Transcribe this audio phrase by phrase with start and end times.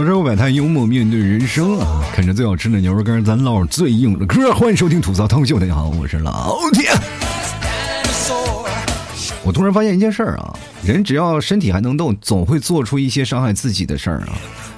[0.00, 4.50] 很多时候摆摊幽默面对人生啊，啃着最好吃的牛肉干，咱唠最硬的嗑。
[4.54, 6.88] 欢迎收听吐槽汤秀，大家好，我是老铁。
[9.44, 14.28] 我突然发现一件事儿啊，人只要身体还能动，总会做出一些伤害自己的事儿啊。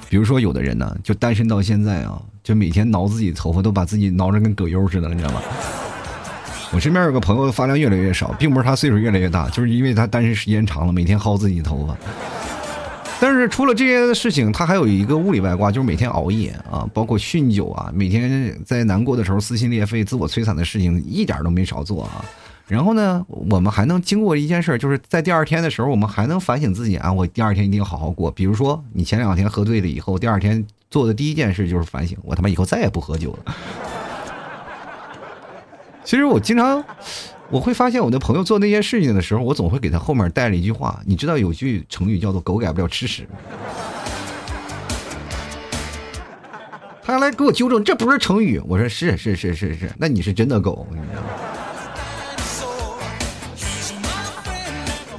[0.09, 5.41] 比如说，有的人呢，就单身到现在啊，就每天挠自己头发，都把自己挠着跟葛优似的了，你知道吗？
[6.73, 11.95] 我身边有个朋友发量越来越少，并不是他岁数越来越大，就是因为他单身时间长了，每天薅自己头发。
[13.23, 22.25] 但是除了这些事情，他还有一个物理外挂，就是每天熬夜啊，包括酗酒啊，每天在难过的时候撕心裂肺、自我摧残的事情一点都没少做啊。
[22.67, 28.29] 然后呢，我们还能经过一件事，就是在第二天的时候，我们还能反省自己啊，我第二天一定要好好过。
[28.29, 33.55] 比如说，你前两天喝醉了以后，第二天做的第一件事就是反省，我他妈以后再也不喝酒了。
[36.03, 36.83] 其实我经常。
[37.49, 40.99] 我会发现我的朋友做那些事情的时候，我总会给他后面带了一句话。
[41.05, 43.27] 你知道有句成语叫做“狗改不了吃屎”，
[47.03, 48.59] 他来给我纠正，这不是成语。
[48.65, 51.27] 我说是是是是是，那你是真的狗，你知道吗？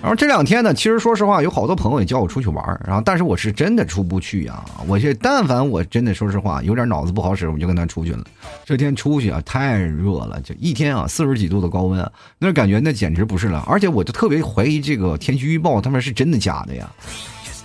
[0.05, 4.63] 然后这两天呢，其实说实话，有好多朋友也叫我出去玩儿然后但是我是真的出不去呀。
[4.87, 8.23] 我这但凡我真的说实话，有点脑子不好使，我就跟他出去了。
[8.67, 12.07] 这天出去啊，太热了，就一天啊，四十几度的高温，
[12.39, 13.65] 那感觉那简直不是了。
[13.67, 16.93] 而且我就特别怀疑这个天气预报，他们是真的假的呀？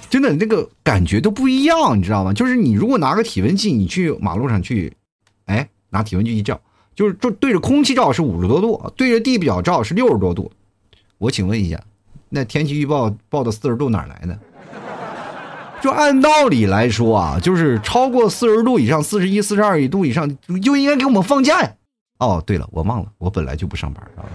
[0.10, 2.32] 真的那个感觉都不一样，你知道吗？
[2.32, 4.94] 就是你如果拿个体温计，你去马路上去，
[5.44, 6.58] 哎，拿体温计一照，
[6.96, 10.50] 就是就对着空气照是五十多度，对着地表照是六十多度。
[11.18, 11.78] 我请问一下。
[12.30, 14.40] 那天气预报报的四十度哪来的？
[15.82, 20.30] 就按道理来说啊，就是超过四十度以上，四十一、四十二度以上
[20.62, 21.72] 就应该给我们放假呀。
[22.20, 24.28] 哦，对了，我忘了，我本来就不上班啊。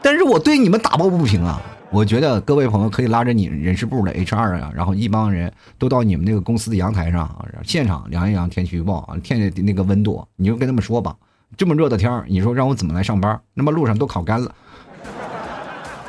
[0.00, 1.60] 但是我对你们打抱不平啊！
[1.90, 7.28] 我觉得各位朋友可以拉着你人事部的 HR 啊，然后一帮人都到你们那个公司的阳台上，
[7.64, 11.16] 现场量一量天气预报啊，天那个温度，你就跟他们说吧。
[11.56, 13.40] 这么热的天你说让我怎么来上班？
[13.54, 14.54] 那么路上都烤干了。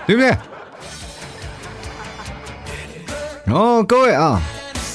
[0.07, 0.35] 对不对？
[3.45, 4.41] 然后各位啊，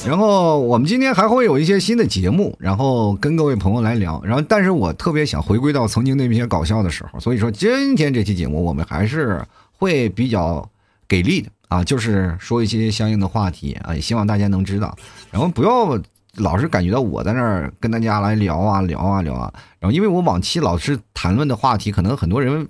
[0.05, 4.21] 然后我们今天还会有一些新的节目，然后跟各位朋友来聊。
[4.23, 9.39] 然后，但是我特别想回归到曾经那些搞笑的时候，所以说今天这期节目我们还是
[9.71, 10.67] 会比较
[11.07, 14.95] 给力的啊，就是说一些相应的话题啊，也希望大家能知道。
[15.31, 15.99] 然后不要
[16.37, 19.53] 老是感觉到我在那儿跟大家来聊啊聊啊聊啊。
[19.79, 22.67] 然后，因为我往期老是谈论的话题，可能很多人。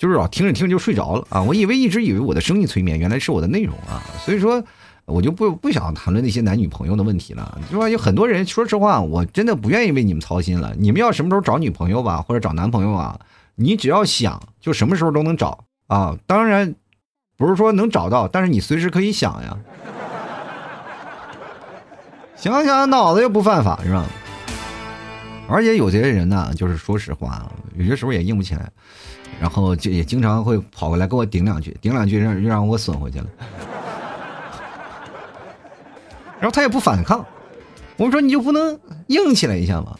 [0.00, 1.42] 就是啊，听着听着就睡着了啊！
[1.42, 4.00] 我以为一直以为我的声音催眠，原来是我的内容啊！
[4.24, 4.64] 所以说，
[5.04, 7.60] 我就不不想谈论那些男女朋友的问题了。
[7.70, 10.74] 就说有很多人，说实话，我真的不愿意为你们操心了。
[10.78, 13.20] 你们要什么时候找女朋友吧，或者找男朋友啊？
[13.56, 16.16] 你只要想，就什么时候都能找啊！
[16.26, 16.74] 当然，
[17.36, 19.58] 不是说能找到，但是你随时可以想呀。
[22.36, 24.06] 想想脑子又不犯法是吧？
[25.46, 28.70] 而且有些人呢，就是说实话，有些时候也硬不起来。
[29.38, 33.26] 然后就也经常会跑过来给我顶两句，顶两句让又让我损回去了。
[36.40, 37.24] 然后他也不反抗，
[37.96, 39.94] 我说你就不能硬起来一下吗？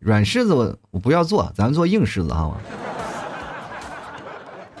[0.00, 2.56] 软柿子我我不要做，咱们做硬柿子好吗？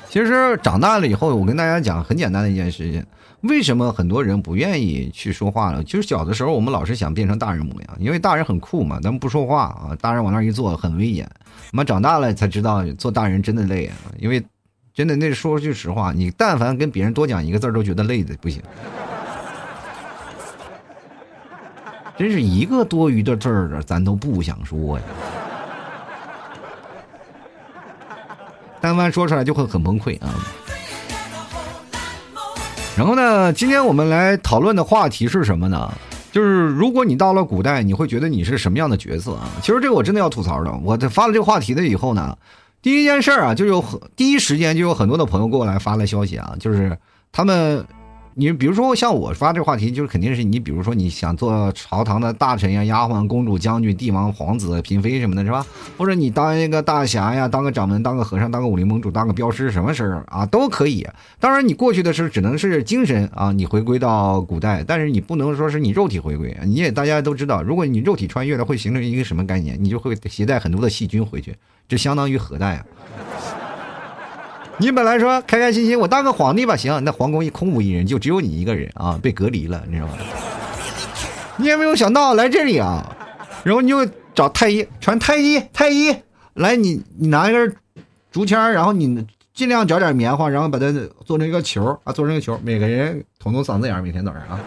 [0.08, 3.04] 其实长大了以后，我跟大家讲很简单的一件事情：
[3.42, 5.84] 为什么很多人不愿意去说话了？
[5.84, 11.28] 就是小的时候我们老是想变成大人模样，因为大人很酷嘛，咱们不说话啊，大人往那一坐很威严。
[11.72, 13.94] 妈长大了才知道做大人真的累啊！
[14.18, 14.42] 因为
[14.94, 18.62] 真的那说句实话，你但凡跟别人多讲一个字都觉得累的不行，
[22.16, 25.04] 真是一个多余的字儿咱都不想说呀。
[28.80, 30.34] 单方说出来就会很崩溃啊。
[32.96, 35.92] 然后呢，今天我们来讨论的话题是什么呢？
[36.32, 39.48] 就是如果你到了古代，你会觉得你是什么样的角色啊？
[39.60, 40.72] 其实这个我真的要吐槽的。
[40.84, 42.36] 我这发了这个话题的以后呢，
[42.82, 43.84] 第一件事啊，就有
[44.16, 46.96] 第一时间就有很多的朋友给我来发了消息啊，就是
[47.32, 47.84] 他们。
[48.40, 55.66] 你比如说像我发这个话题，就是肯定是你，比如说你想做朝堂的大臣呀、丫鬟、公主、将军、帝王、皇子、嫔妃什么的，是吧？
[55.96, 61.04] 或者你当一个大侠呀，当个掌门、当个和尚、当个武林盟主、当个镖师，什么事儿啊都可以。
[61.40, 66.56] 当然，你过去的是只能是精神啊，你回归到古代，但是你不能说是你肉体回归。
[66.62, 69.76] 你也大家都知道，如果你肉体穿越了，会形成一个什么概念？
[69.82, 71.56] 你就会携带很多的细菌回去，
[71.88, 72.86] 这相当于核弹呀。
[74.80, 80.12] 你本来说开开心心，我当个皇帝吧，行，那皇宫一空无一人，就只有你一个人啊， 被隔离了，你知道吗？
[81.56, 83.16] 你也没有想到来这里啊，
[83.64, 86.14] 然后你就找太医传太医，太医
[86.54, 87.76] 来，你你拿一根
[88.30, 90.92] 竹签，然后你尽量找点棉花，然后把它
[91.24, 94.60] 做成一个球啊，做成一个球，每个人捅捅嗓子眼，每天早上啊，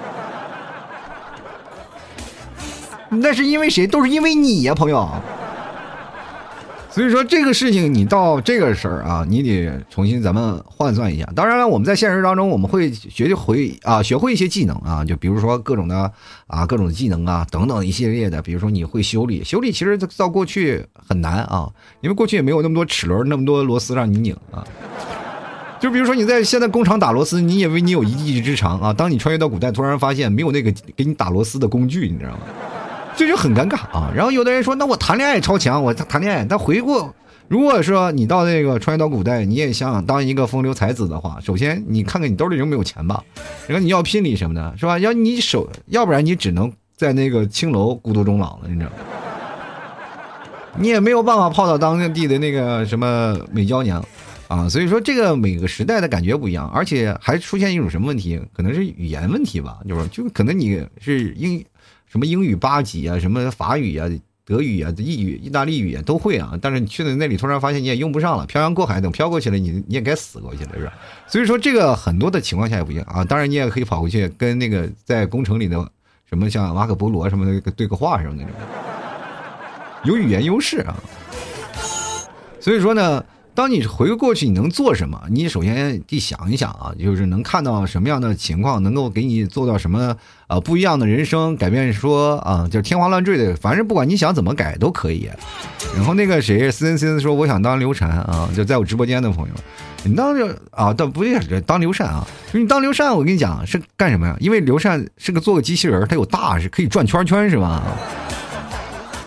[3.07, 3.87] 那是因为谁？
[3.87, 5.09] 都是因为你呀，朋友。
[6.91, 11.25] 所以说这个事情，你到这个事儿啊，你得重新咱们换算一下。
[11.33, 16.11] 当然了，我们在现实当中，我们会学习会啊，学会一些技能啊，就比如说各种的
[16.47, 18.41] 啊，各种技能啊等等一系列的。
[18.41, 21.71] 比如说你会修理，修理其实到过去很难啊，
[22.01, 24.61] 因为过去也没有那么多齿轮，那么多螺丝让你拧啊。
[25.79, 32.39] 就比如说你在现在工厂打螺丝，你以为你有一技之长啊，当你穿越到古代，突然发现没有那个给你打螺丝的工具，你知道吗？
[33.15, 34.11] 这就很尴尬啊！
[34.15, 37.13] 然后有的人说：“那我谈恋爱超强，我谈恋爱。”但回过，
[37.47, 43.23] 如果说你到那个穿越到古代，你也想当一个风流才子的话，首先你看看你兜里有没有钱吧。
[43.67, 44.97] 然后你要聘礼什么的，是吧？
[44.97, 48.95] 要你手，要不然你只能在那个青楼孤独终老了，你知道吗？
[50.77, 54.03] 你也没有办法泡到当地的那个什么美娇娘
[54.47, 54.69] 啊。
[54.69, 58.41] 所以说，这个每个时代的感觉不一样，而且还出现一种什么问题？
[58.53, 61.63] 可能是语言问题吧，就是就可能你是英。
[62.11, 64.05] 什么英语八级啊，什么法语啊、
[64.43, 68.45] 德语啊、意语、意大利语啊都会啊，但是你去了那里，突然发现你也用不上了。
[68.45, 70.91] 漂洋过海，等飘过去了，你你也该死过去了，是吧？
[71.25, 73.23] 所以说这个很多的情况下也不行啊。
[73.23, 75.89] 当然你也可以跑回去跟那个在工程里的
[76.27, 78.51] 什么像马可波罗什么的对个话什么那种，
[80.03, 80.95] 有语言优势啊。
[82.59, 83.23] 所以说呢。
[83.53, 85.21] 当你回过去，你能做什么？
[85.29, 90.15] 你首先得想一想啊，就是能看到什么样的情况，能够给你做到什么
[90.47, 91.91] 呃不一样的人生改变？
[91.91, 95.29] 说啊，就天花乱坠的，反正不管你想怎么改都可以。
[95.95, 99.53] 然后那个谁，森森说我想当刘禅啊，就在我直播间的朋友，
[100.03, 104.35] 你当就啊，倒不是当刘禅啊，你当刘禅，我跟你讲是干什么呀？
[104.39, 107.83] 因为刘禅是个做个机器人，他有大是可以转圈圈是吧？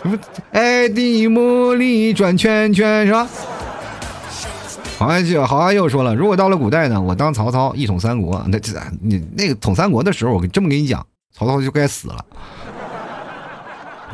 [0.02, 0.18] 什么
[0.52, 3.28] 爱的魔力转圈圈是吧？
[5.04, 8.42] 好汉就好汉又说了，如果到了古代呢，我当曹操一统三国。
[8.48, 8.72] 那这
[9.02, 12.24] 你那个统三国的时候，我这么跟你讲，曹操就该死了。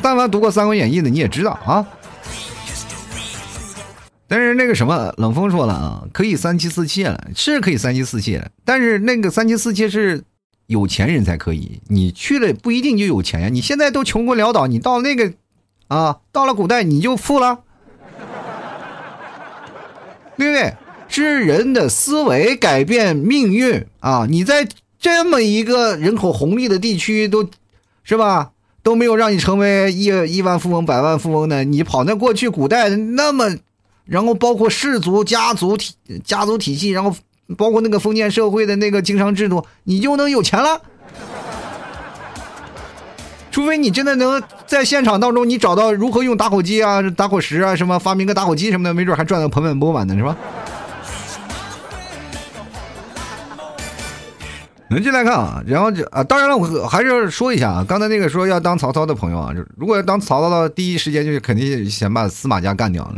[0.01, 1.87] 但凡读过《三国演义》的你也知道啊。
[4.27, 10.21] 但是那个什么冷风说了啊，可以三妻四妾了，是可以三妻四妾了，但是那个三妻四妾是
[10.67, 13.47] 有钱人才可以，你去了不一定就有钱呀。
[13.47, 15.31] 你现在都穷困潦倒，你到那个
[15.87, 17.59] 啊，到了古代你就富了。
[20.37, 20.73] 对不对？
[21.11, 24.25] 是人的思维改变命运啊！
[24.29, 24.65] 你在
[24.97, 27.45] 这么一个人口红利的地区，都
[28.03, 28.51] 是吧？
[28.81, 33.57] 都没有让你成为亿亿万富翁、百万富翁的，你跑那过去古代那么，
[34.05, 35.93] 然后包括氏族、家族体、
[36.23, 37.13] 家族体系，然后
[37.57, 40.81] 包括那个封建社会的那个经商制度，你就能有钱了。
[43.51, 50.37] 除非你真的能在现场当中，你找到如何用打火机啊、打火石啊，什么发明个打火机什么的，没准还赚得盆满钵满的，是吧？
[54.91, 63.15] 我们进来看啊，然后就啊，当然了，我还是说一下啊，刚才那个说要当曹操的朋友啊，就如果要当曹操的第一时间，就是肯定先把司马家干掉了。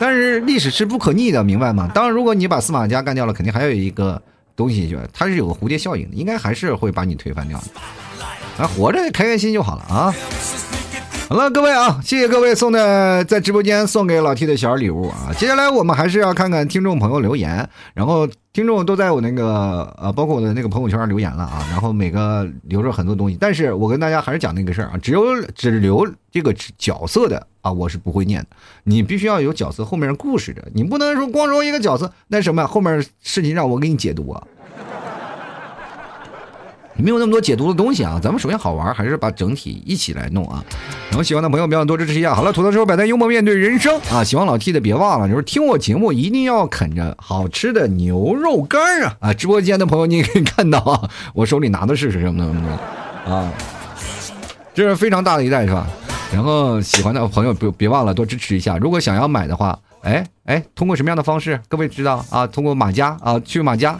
[0.00, 1.88] 但是历史是不可逆的，明白吗？
[1.94, 4.20] 当然，如果你把司马家干掉了，肯定还有一个
[4.56, 8.64] 东西，就是它是有个蝴蝶效应的，应该还是会把你推翻掉的。
[8.64, 10.12] 啊，活着开开心就好了啊！
[11.32, 15.32] 好了，各位啊，谢谢各位送的在直播间送给老 T 的小礼物啊！
[15.38, 28.48] 接下来我们还是要看看听众朋友留言，然后听众都在我那个呃，包括我的那个朋友圈上留言了啊，然后每个留着很多东西，但是我跟大家还是讲那个事儿啊，只有只留这个角色的啊，我是不会念的，
[28.84, 34.46] 你必须要有角色后面故事的，你不能说光说一个角色，那什么后面事情让我给你解读啊。
[37.02, 40.64] 没有那么多解读的东西啊，咱们首先好玩，还是把整体一起来弄啊。
[41.10, 42.34] 然后喜欢的朋友别忘多支持一下。
[42.34, 44.22] 好了，吐槽之后摆摊幽默面对人生啊。
[44.24, 49.34] 喜欢老 T 的别忘了，就是听我节目一定要啃着好吃的牛肉干啊啊！
[49.34, 53.52] 直播间的朋友你也可以看到啊，我手里拿的是是什么东西啊？
[54.72, 55.86] 这是非常大的一袋是吧？
[56.32, 58.78] 然后喜欢的朋友别别忘了多支持一下。
[58.78, 61.60] 如果想要买的话，哎哎，通过什么样的方式？
[61.68, 62.46] 各位知道啊？
[62.46, 63.98] 通过马家啊，去马家。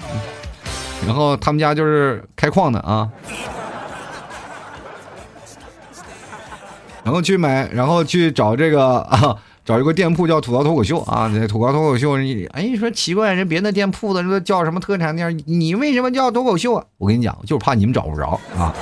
[1.07, 3.09] 然后他们家就是开矿的啊，
[7.05, 12.17] 然后去买，然后去找这个啊， 找一个店铺叫土高脱口秀啊，这土高脱口秀，
[12.53, 16.85] 哎，你说奇怪，人别的店铺的说叫什么特产店，你为什么叫脱口秀啊？
[16.99, 18.73] 我跟你讲，就是怕你们找不着啊。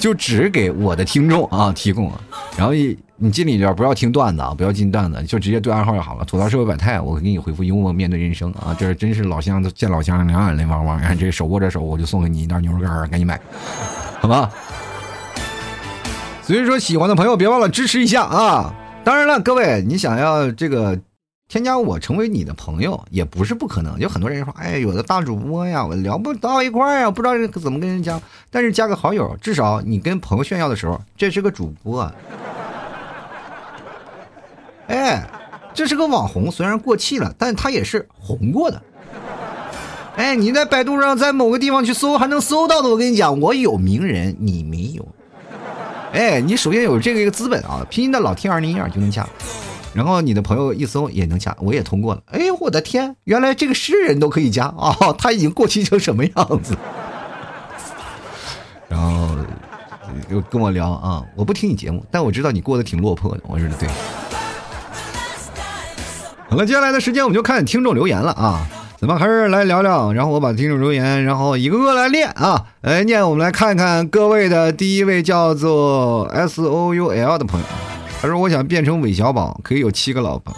[0.00, 2.10] 就只给我的听众啊提供，
[2.56, 6.24] 然后一你进里边不要听段子啊，不要进段子，就直接对暗号就好了。
[6.24, 10.98] 吐槽社会百态，我给你回复幽默面对人生啊，这真是老乡见老乡，两眼泪汪汪。
[10.98, 13.38] 看这手握着手，我就送给你一袋牛肉干，赶紧买，
[14.20, 14.50] 好吧？
[16.42, 18.74] 所以说喜欢的朋友别忘了支持一下啊！
[19.04, 20.98] 当然了，各位你想要这个
[21.50, 23.98] 添加我成为你的朋友也不是不可能。
[23.98, 28.20] 有很多人说，哎，有的大主播呀，我聊不到一块儿呀，不知道怎么跟人加。
[28.52, 32.08] 但是加个好友，至少你跟朋友炫耀的时候，这是个主播。
[34.86, 35.28] 哎，
[35.74, 38.80] 这是个网红，虽然过气了，但他也是红过的。
[40.14, 42.88] 哎，你在百度上，在某个地方去搜，还能搜到的。
[42.88, 45.04] 我跟你讲，我有名人，你没有。
[46.12, 49.26] 哎，你首先有这个一个资本啊，拼音的老 T 二零一二就能加，
[49.92, 52.22] 然后你的朋友一搜也能加，我也通过了。
[52.26, 54.96] 哎，我的天，原来这个诗人都可以加啊！
[55.18, 56.32] 他已经过气成什么样
[56.62, 56.76] 子？
[58.88, 59.36] 然后
[60.30, 63.42] 就跟我聊啊，我不听你节目，但我知道你过得挺落魄的。
[63.48, 63.88] 我说的对。
[66.48, 68.66] 好了，接下来的时间我们就看听众留言了啊。
[69.00, 73.28] 咱们还是来聊聊，然后我把听众留言，然后一个个来念啊，来念。
[73.28, 77.66] 我们来看看各位的第一位叫做 S O U L 的朋友，
[78.20, 80.54] 他说：“我想变成韦小宝，可以有七个老婆。”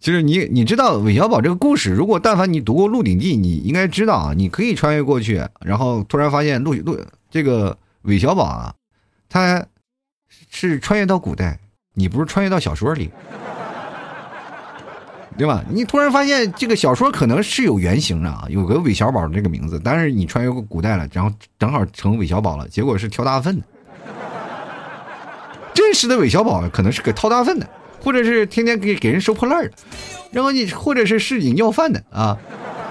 [0.00, 6.98] 其实你你知道韦小宝这个故事，如果但凡你读过《鹿鼎记》，你应该知道啊，你可以穿越过去，然后突然发现鹿鹿
[7.30, 8.74] 这个韦小宝啊，
[9.28, 9.62] 他
[10.48, 11.58] 是穿越到古代，
[11.92, 13.10] 你不是穿越到小说里。
[15.36, 15.64] 对吧？
[15.70, 23.62] 你突然发现这个小说可能是有原型的啊，有个韦小宝这个名字，但是你穿越过古代了，然后正好成韦小宝了，结果是挑大粪的。
[25.74, 27.68] 真实的韦小宝可能是给掏大粪的，
[28.02, 29.70] 或者是天天给给人收破烂的，
[30.30, 32.36] 然后你或者是市井要饭的啊。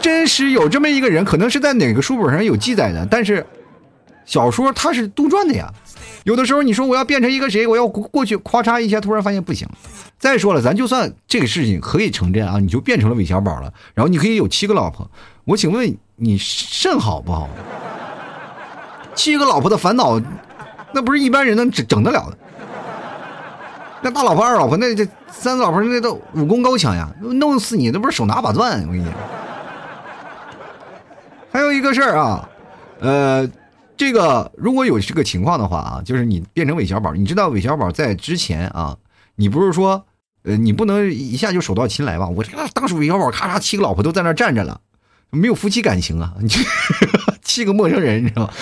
[0.01, 3.45] 真实有这么一个人，可能是在哪个书本上有记载的，但是
[4.25, 5.73] 小说它是杜撰的呀。
[6.23, 9.67] 有的时候你说我要变成一个谁，我要过去咔嚓一下，突然发现不行。
[10.17, 15.09] 再说了，咱就算这个事情可以成真啊，你就变成了韦小宝了，然后你可以有七个老婆。
[15.45, 17.49] 我请问你肾好不好？
[19.15, 20.21] 七个老婆的烦恼，
[20.93, 22.37] 那不是一般人能整整得了的。
[24.01, 28.81] 那大老婆、二老婆，那这三老婆那都武功高强呀，弄死你那不是手拿把钻？
[28.81, 29.13] 我跟你讲。
[31.51, 32.49] 还有一个事儿啊，
[32.99, 33.49] 呃。
[33.99, 38.95] 这个如果有这个情况的话啊，就是你变成韦小宝，你知道韦小宝在之前啊，
[39.35, 40.05] 你不是说，
[40.43, 42.25] 呃，你不能一下就手到擒来吧？
[42.29, 44.79] 我这个当时韦小宝咔嚓七个老婆都在那站着了，
[45.31, 46.47] 没有夫妻感情啊，你
[47.43, 48.53] 七个陌生人，你知道吗？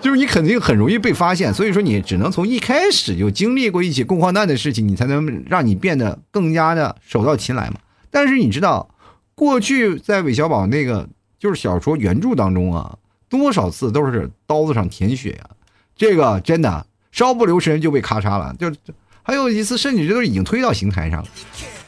[0.00, 7.76] 就是你肯定很容易被发现，所以说你只能从一开始就经历过一起共患难的事情，你才能让你变得更加的手到擒来嘛。
[8.10, 8.88] 但是你知道，
[9.34, 12.96] 过去在韦小宝那个就是小说原著当中啊。
[13.28, 15.50] 多少次都是刀子上舔血呀！
[15.96, 18.54] 这个真的稍不留神就被咔嚓了。
[18.56, 18.72] 就
[19.20, 21.28] 还有一次，甚至这都已经推到刑台上了。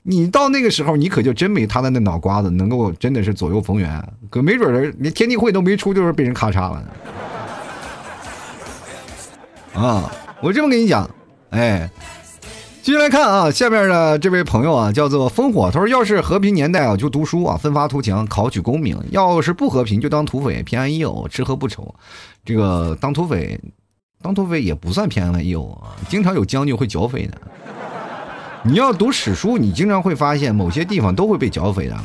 [0.02, 6.84] 你到那个时候，你可就真没他的那脑瓜子能够真的是左右逢源，可没准儿连天地会都没出，就是被人咔嚓了。
[9.78, 11.08] 啊，我这么跟你讲，
[11.50, 11.90] 哎。
[12.80, 15.70] 继续来看啊，下面的这位朋友啊，叫做烽火。
[15.70, 21.94] 他说：“要是和平年代啊，就读书啊，奋发图强，考取功名；要是不和平，就当土匪，平安一偶，吃喝不愁。
[22.47, 23.61] 这个当土匪，
[24.23, 27.37] 当土匪也不算平安一偶啊，经常有将军会剿匪的。
[28.62, 31.97] 你要读史书，你经常会发现某些地方都会被剿匪的。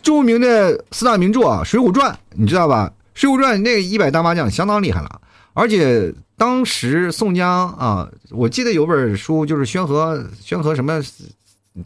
[0.00, 2.88] 著名的四大名著啊，《水浒传》，你知道吧？
[3.20, 5.20] 《水浒传》那一百单八将相当厉害了，
[5.54, 10.98] 而且。”当时宋江啊，我记得有本书，就是宣和宣和什么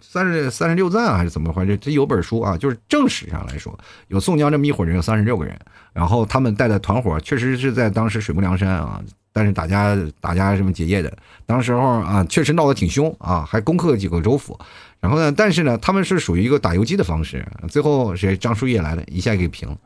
[0.00, 1.76] 三十三十六赞还是怎么回事？
[1.78, 5.58] 这有本书啊，就是正史上来说，有宋江这么一伙人，有三十六个人，
[5.92, 11.12] 然后他们带的团伙确实是在当时水泊梁山啊，但是打架打架什么结业的，
[11.44, 14.56] 当时候啊确实闹得挺凶啊，还攻克了几个州府，
[15.00, 19.76] 然后呢，但是呢，他们是属于一个打游击的方式，最后谁张叔夜来了一下给平了。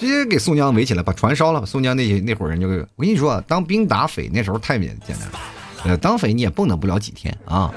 [0.00, 1.66] 直接给宋江围起来，把船烧了。
[1.66, 2.66] 宋江那些那伙人就，
[2.96, 5.38] 我跟你说，当兵打匪那时候太简简单了。
[5.84, 7.70] 呃，当匪你也蹦跶不了几天啊，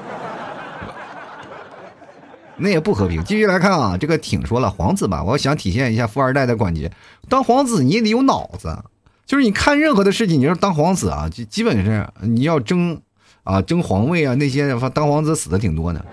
[2.56, 3.22] 那也不和平。
[3.25, 6.89] 继续来看啊，这个挺说了，皇子吧，我想体现一下富二代的感觉。
[7.27, 8.82] 当皇子你也得有脑子，
[9.25, 13.01] 就是你看任何的事情，你要当皇子啊，就基本是你要争
[13.44, 16.06] 啊争皇位啊，那些当皇子死的挺多的，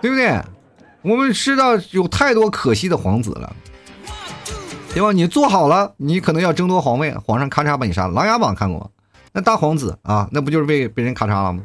[0.00, 0.40] 对不对？
[1.02, 3.56] 我们知道有太多可惜的皇子了，
[4.92, 5.12] 对吧？
[5.12, 8.12] 你做好了，你可能要争夺皇位，皇上咔嚓把你杀了。
[8.14, 8.90] 《琅琊榜》看过，
[9.32, 11.62] 那大皇子啊，那不就是被被人咔嚓了吗？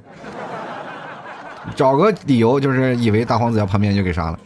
[1.75, 4.39] 找个理由就是以为大皇子要叛变就给杀了。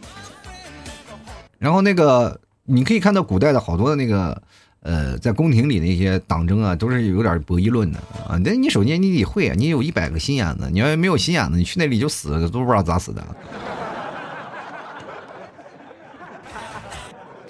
[1.58, 4.42] 然后那个你可以看到古代的好多的那个
[4.82, 8.40] 呃，在宫廷里的一些党争啊，都是有点博弈论的啊。
[8.42, 13.22] 那你首先你得会啊，你有一百个心眼子，你要没有心眼子，你去那里就死了，都不知道咋死的。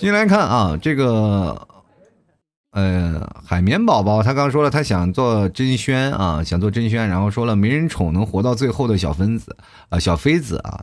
[0.01, 1.69] 进来看啊，这个，
[2.71, 9.55] 呃，海绵宝宝他刚说了，他想做真轩啊，想做真轩，然后说了没人宠能活到最后的小分子
[9.91, 10.83] 啊，小妃子啊，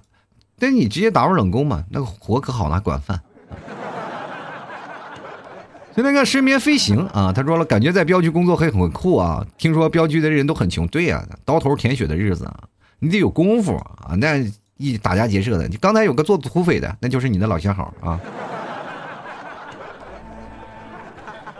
[0.60, 3.20] 那你直接打入冷宫嘛，那个活可好拿管饭。
[5.96, 9.44] 就那个失眠飞行啊，他说了，感觉在镖局工作会很酷啊。
[9.58, 12.56] 听说镖局的人都很穷，对呀，刀头舔血的日子啊，
[13.00, 14.14] 你得有功夫啊。
[14.20, 14.38] 那
[14.78, 18.20] 一打家劫舍的，你刚才有个做土匪的，那就是你的老相好啊。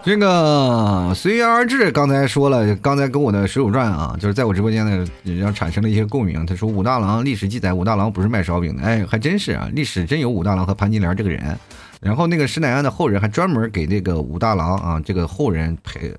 [0.08, 5.06] 这个随缘而至，刚才说了，刚才跟我的《水浒传》啊，就是在我直播间呢，
[5.38, 6.46] 然后产生了一些共鸣。
[6.46, 11.60] 他说武大郎历史记载，武大郎不是卖烧饼的，哎，还真是啊，历史真有武大郎和潘金莲这个人。
[12.00, 16.16] 然后那个施耐庵的后人还专门给那个武大郎啊这个后人赔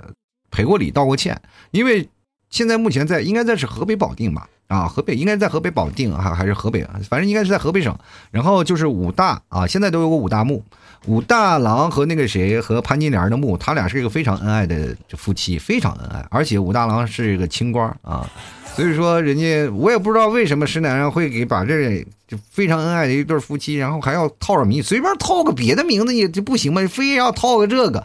[0.51, 1.41] 赔过礼道过歉，
[1.71, 2.07] 因为
[2.51, 7.97] 现在目前在应该在是河北保定吧啊河北应该在河北保定啊还是河北啊反正应该是在河北省。
[8.31, 10.63] 然后就是武大啊现在都有个武大墓，
[11.07, 18.29] 武大郎和那个谁和潘金莲的墓，他俩是一个非常恩爱的夫妻，非常恩爱，而且武大郎是一个清官啊。
[18.75, 26.87] 所以说，人家我也不知道为什么石乃安会给把这就非常恩爱的一对夫妻，然后还要套上名，随便套个别的名字也就不行吗？
[26.87, 28.05] 非要套个这个，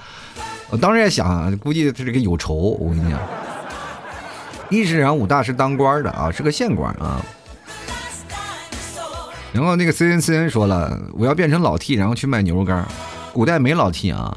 [0.69, 2.53] 我当时也想，估计他这个有仇。
[2.79, 3.19] 我跟你讲，
[4.69, 7.23] 历史上武大是当官的啊，是个县官啊。
[9.53, 12.86] 然后那个 C N C N 说了，我要变成老 T，然后去卖牛肉干。
[13.31, 14.36] 古代没老 T 啊。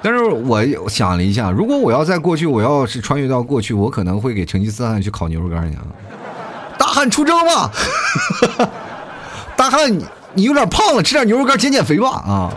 [0.00, 5.82] 但是我想了一下，如果我要在过去，我要是穿越到过去，我可能会给成吉思汗去烤牛肉干去啊！
[6.78, 7.70] 大汉出征吧！
[9.56, 12.54] 大汉，你你有点胖了，吃点牛肉干减减肥吧啊！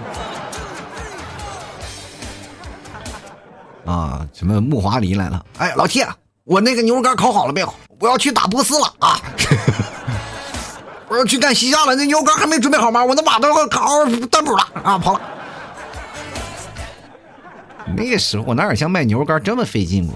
[3.88, 5.44] 啊，什么木华黎来了？
[5.58, 6.08] 哎，老铁，
[6.44, 7.74] 我那个牛肉干烤好了没有？
[8.00, 9.20] 我要去打波斯了啊！
[11.12, 13.04] 我要去干西夏了，那牛肉干还没准备好吗？
[13.04, 15.22] 我那马都要烤单补了啊，跑了。
[17.98, 20.16] 那个时候我哪有像卖牛肉干这么费劲过？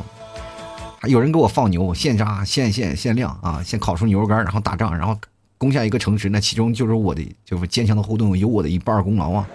[1.01, 5.19] 还有人给我放牛，现杀现现现晾啊，先烤出牛肉干，然后打仗，然后
[5.57, 9.45] 攻下一个城池，那其中就是我的，就是坚强的后盾，有我的一半功劳啊！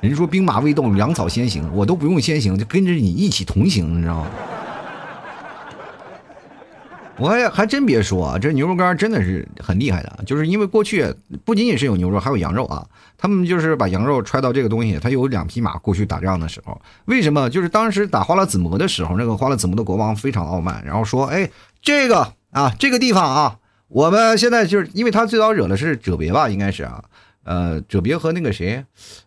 [0.00, 4.26] 人说兵马未动，粮草先行，我都不用先行，就跟着你一起同行，你知道吗？
[7.20, 12.86] 我还还真别说啊，这牛肉干真的是很厉害的，就是因为过去不仅仅是有牛肉，还有羊肉啊。
[13.18, 17.50] 他们就是把羊肉揣到这个东西，他有两匹马过去打仗的时候，为什么？
[17.50, 21.50] 就是当时打花剌子模的时候，那个花剌子模的国王非常傲慢，然后说：“哎，
[21.82, 27.04] 这个啊，这个地方啊，我们现在就是因为他最早惹的是哲别吧，应该是啊，
[27.44, 28.82] 呃，哲别和那个谁，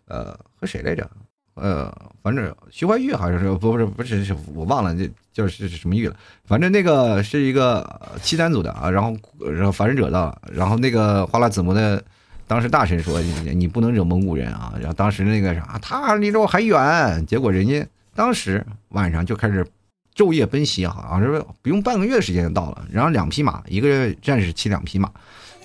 [0.08, 1.08] 呃，和谁来着？
[1.54, 9.16] 呃，反正徐怀钰好像是不不是不是我忘了这叫是什么玉了，反正那个是一个契丹族的啊，然后
[9.50, 12.02] 然后反人者的，然后那个花剌子模的。”
[12.46, 13.18] 当时大臣说
[13.56, 17.24] ：“你不能惹蒙古人啊！”然后当时那个啥，他离着我还远。
[17.24, 19.66] 结果人家当时晚上就开始
[20.14, 22.86] 昼夜奔袭，好像是不用半个月的时间就到了。
[22.92, 25.10] 然后两匹马，一个战士骑两匹马，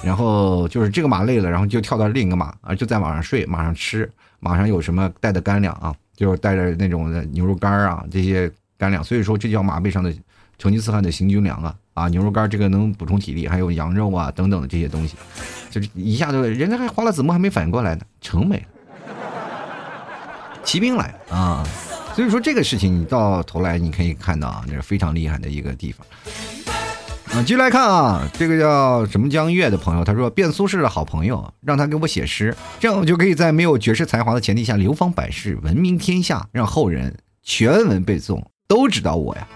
[0.02, 9.04] 然后就是这个马累了，然后就跳到另一个马啊，就在马上睡，马上吃，马上有什么带的干粮啊，就是带着那种的牛肉干啊这些干粮。
[9.04, 10.14] 所以说这叫马背上的
[10.58, 11.76] 成吉思汗的行军粮啊。
[11.96, 15.18] 啊，牛肉干这个能补充体力，还有羊肉啊等等的这些东西，
[15.70, 18.64] 就是一下子，人家还花了子木还没反应过来呢，城没了，
[20.64, 21.68] 骑兵来了啊！
[22.16, 26.08] 所以说这个事情，你到头来你可以看到啊，那是非常厉害的一个地方。
[27.32, 39.48] 啊，继续来看啊，这个叫什么江月的朋友，他说变苏轼的好朋友，让他给我写诗，这样我就可以在没有绝世才华的前提下流芳百世，闻名天下，让后人全文背诵，都知道我呀。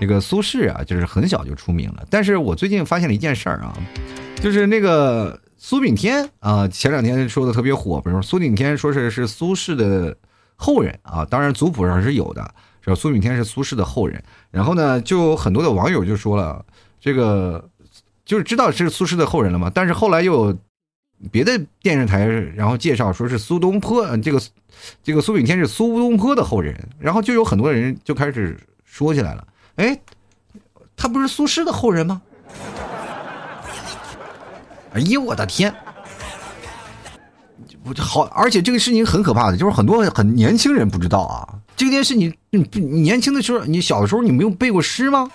[0.00, 2.02] 这个苏轼啊，就是很小就出名了。
[2.08, 3.76] 但是我最近发现了一件事儿啊，
[4.40, 10.16] 就是那个苏炳添啊，前两天说的特别火，比如苏炳添说是是苏轼的
[10.56, 14.20] 后人啊，当然族谱上是有的，说苏炳添是苏轼的后人。
[14.50, 16.64] 然后呢，就很多的网友就说了，
[17.02, 17.68] 这个
[18.24, 19.68] 就是知道是苏轼的后人了嘛。
[19.74, 20.58] 但是后来又有
[21.32, 24.40] 别的电视台然后介绍说是苏东坡，这个
[25.02, 29.44] 这个苏炳添是苏东坡的后人，然后就有很多人就开始说起来了。
[29.74, 29.98] 哎，
[30.96, 32.22] 他不是苏轼的后人吗？
[34.94, 35.74] 哎呀，我的天！
[37.84, 41.58] 我好，而且这个事情很可怕的，就是很多很年轻人不知道啊。
[41.74, 45.28] 这件事你你你年轻的时候，你小的时候你没有背过诗吗？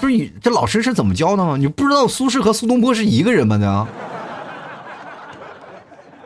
[0.00, 1.56] 不是你这老师是怎么教的吗？
[1.56, 3.56] 你不知道苏轼和苏东坡是一个人吗？
[3.56, 3.88] 呢？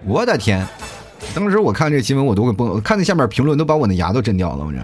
[0.04, 0.66] 我的天！
[1.34, 4.78] 当时我看这新闻，我都会崩，看那下面评论都把我的牙都震掉了，我这。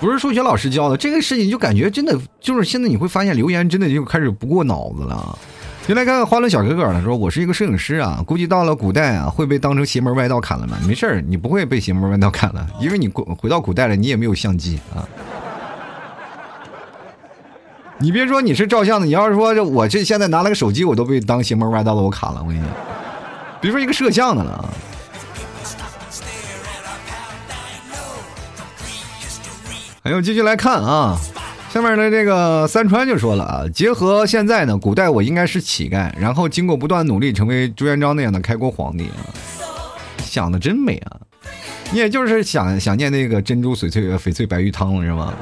[0.00, 5.38] 不是数学老师教的这个事情，就感觉真的就是现在你会发现留言真的就开始不过脑子了。
[5.86, 10.78] 先来看看欢乐小哥哥了，说我是一个摄影师啊，估计到了古代啊会被当成邪门歪道砍了吗？
[10.86, 15.06] 没事儿，你不会被邪门歪道砍了，因为你回回到古代了，你也没有相机啊。
[17.98, 22.68] 你别说你是照相的，你要是说这我这现在拿了个手机，我都被当邪门歪道的我砍了，我跟你讲，
[23.60, 24.68] 别说一个摄像的了啊。
[30.02, 31.18] 还有继续来看啊，
[31.72, 39.32] 下面的这个三川就说了啊，结合现在呢，古代我应该是乞丐，然后经过不断努力，成为朱元璋那样的开国皇帝啊，
[40.18, 41.16] 想的真美啊！
[41.90, 45.32] 你也就是想想念那个珍珠翡翠翡翠白玉汤了是吗？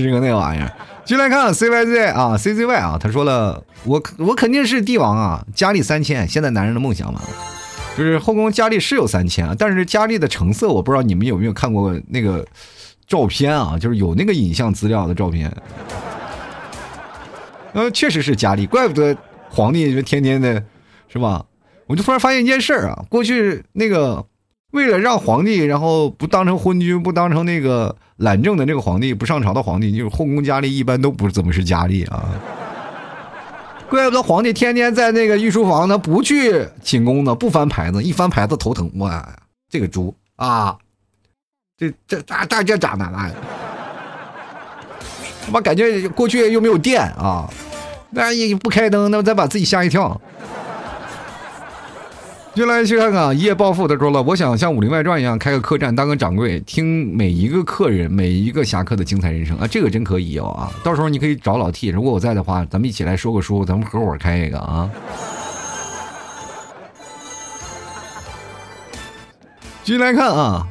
[0.00, 0.72] 吃个那玩意儿。
[1.04, 7.20] 进来看 C Y Z 啊，C Z Y 啊，他说了，我我肯定是帝王啊，佳丽三千，现在男人的梦想嘛。
[7.96, 12.46] 就是后宫佳丽是有三千啊，但是佳丽的成色我不知道你们有没有看过那个
[13.06, 13.76] 照片啊？
[13.78, 15.54] 就是有那个影像资料的照片，
[17.74, 19.14] 呃，确实是佳丽，怪不得
[19.50, 20.62] 皇帝就天天的，
[21.08, 21.44] 是吧？
[21.86, 24.24] 我就突然发现一件事儿啊，过去那个
[24.70, 32.28] 为了让皇帝然后不当成昏君，不当成那个懒政的这个皇帝，不上朝的皇帝，就是后宫佳丽一般都不怎么是佳丽啊。
[33.88, 38.90] 怪不得皇帝天天在那个御书房，他不去寝宫呢，不翻牌子，一翻牌子头疼。
[38.96, 39.28] 哇，
[39.68, 40.76] 这个猪啊，
[41.76, 43.30] 这这大大这长的啊，
[45.44, 47.46] 他妈感觉过去又没有电啊，
[48.10, 50.18] 那一不开灯，那再把自己吓一跳。
[52.54, 60.70] 就来去看看一夜暴富，他说了，我想像《武林外传》一样开个客栈，当个掌柜，听每一个客人、每一个侠客的精彩人生啊，这个真可以哦啊！
[60.84, 64.90] 到时候你可以找老 T，如果我在的话，咱们一起来说个书，咱们合伙开一个啊。
[69.82, 70.66] 继续来看啊，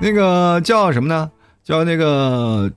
[0.00, 1.30] 那个叫什么呢？
[1.64, 2.70] 叫那个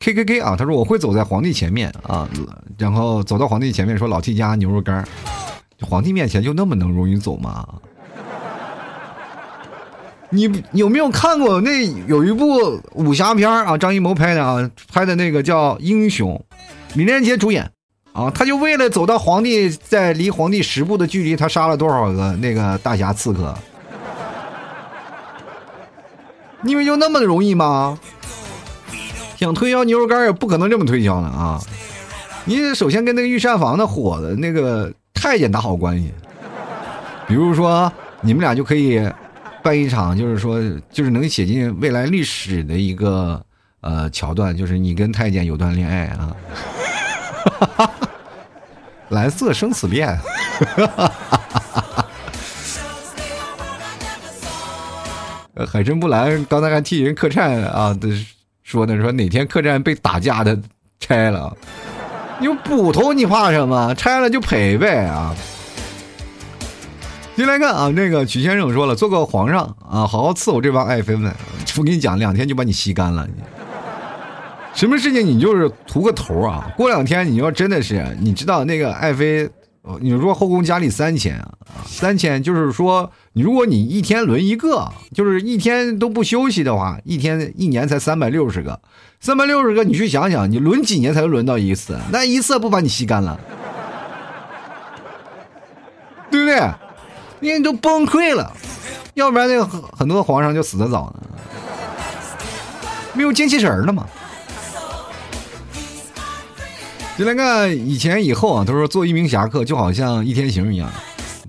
[0.00, 2.28] K K K 啊，他说我会走在皇帝前面啊，
[2.76, 5.06] 然后走到皇帝前面说老 T 家牛肉干。
[5.80, 7.66] 皇帝面前就那么能容易走吗？
[10.30, 13.78] 你有没有看过那有一部武侠片啊？
[13.78, 16.38] 张艺谋拍的啊，拍的那个叫《英雄》，
[16.94, 17.70] 李连杰主演
[18.12, 18.30] 啊。
[18.30, 23.56] 他就为了走到皇帝在离皇帝十步的距离，他杀了多少个那个大侠刺客？
[26.60, 27.98] 你以为就那么容易吗？
[29.36, 31.58] 想推销牛肉干也不可能这么推销的啊！
[32.44, 34.92] 你首先跟那个御膳房的火的那个。
[35.20, 36.12] 太监打好关系，
[37.26, 39.00] 比如说你们俩就可以
[39.62, 43.44] 办一场，就是说，就是能写进未来历史的一个
[43.80, 46.36] 呃桥段，就是你跟太监有段恋爱啊，
[49.10, 50.08] 蓝色生死恋，
[55.66, 57.94] 海参不蓝刚才还替人客栈啊
[58.62, 60.58] 说呢，说哪天客栈被打架的
[61.00, 61.54] 拆了。
[62.40, 63.94] 有捕头，你怕什么？
[63.94, 65.34] 拆了就赔呗啊！
[67.34, 71.32] 进来看啊，那个曲先生说了，做个皇上啊，好好伺候这帮爱妃们。
[71.76, 73.26] 我跟你讲，两天就把你吸干了。
[73.26, 73.42] 你
[74.74, 76.70] 什么事情你就是图个头啊？
[76.76, 79.48] 过两天你要真的是，你知道那个爱妃，
[80.00, 81.54] 你说后宫佳丽三千啊，
[81.86, 88.80] 三千就是说，如果你一天轮一个，就是一天都不休息的话，一天一年才三百六十个。
[89.20, 91.98] 三百六十个，你去想想，你轮几年才能轮到一次？
[92.12, 93.40] 那一次不把你吸干了，
[96.30, 96.70] 对不对？
[97.40, 98.52] 你都崩溃了，
[99.14, 101.22] 要不然那个很多皇上就死的早呢，
[103.14, 104.06] 没有精气神了嘛。
[107.18, 110.88] 就那个以前以后啊，他说做一名侠客就好像一天行一样，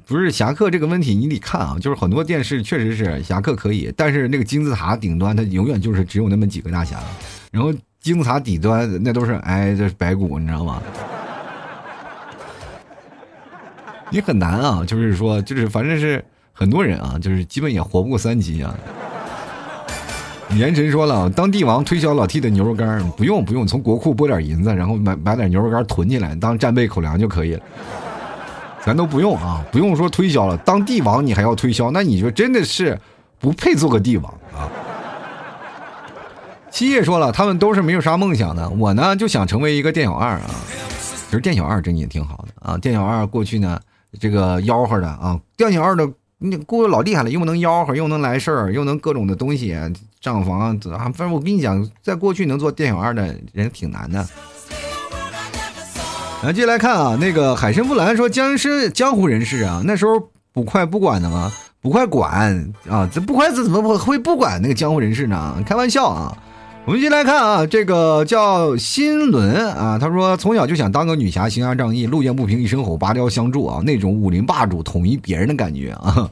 [0.08, 7.00] 不是侠客这个问题你得看啊，就是很多电视确实是侠客可以，但是那个金字塔顶端它永远就是只有那么几个大侠。
[7.52, 10.82] 然后金字塔底端那都是哎，这白骨，你知道吗？
[14.10, 18.76] 你很难啊，就是说，就是反正是很多人啊，就是基本也活不过三级啊。
[20.58, 27.62] 言神说了，当帝王推销老 T 的牛肉干，不用不用，从国库拨点银子，然后买买点牛肉干囤起来，当战备口粮就可以了。
[28.84, 33.00] 咱都不用啊，不用说推销了，当帝王你还要推销，那你就真的是
[33.40, 34.68] 不配做个帝王啊。
[36.72, 38.70] 七叶说了，他们都是没有啥梦想的。
[38.70, 40.50] 我呢，就想成为一个店小二啊。
[41.30, 42.78] 其实店小二真也挺好的啊。
[42.78, 43.80] 店小二过去呢，
[44.20, 46.08] 这个吆喝的啊，店小二的
[46.42, 49.78] 你过老厉害了，又能吆喝，又能来事儿，又能各种的东西，
[50.22, 50.74] 账房啊。
[51.14, 54.26] 反正我跟你讲，在过去能做店小二的人挺难的。
[56.42, 61.52] 来，接下来看啊，那个海参不蓝说，僵尸江湖人士啊，那时候捕快不管的吗？
[61.82, 65.62] 捕快管啊，这捕快怎怎么会不管那个江湖人士呢？
[65.66, 66.38] 开玩笑啊。
[66.86, 76.30] 我们先来看啊，这个叫新伦啊，他说从小就想当个女侠，行侠仗义，路见不平一声吼，拔刀相助啊，那种武林霸主统一别人的感觉啊。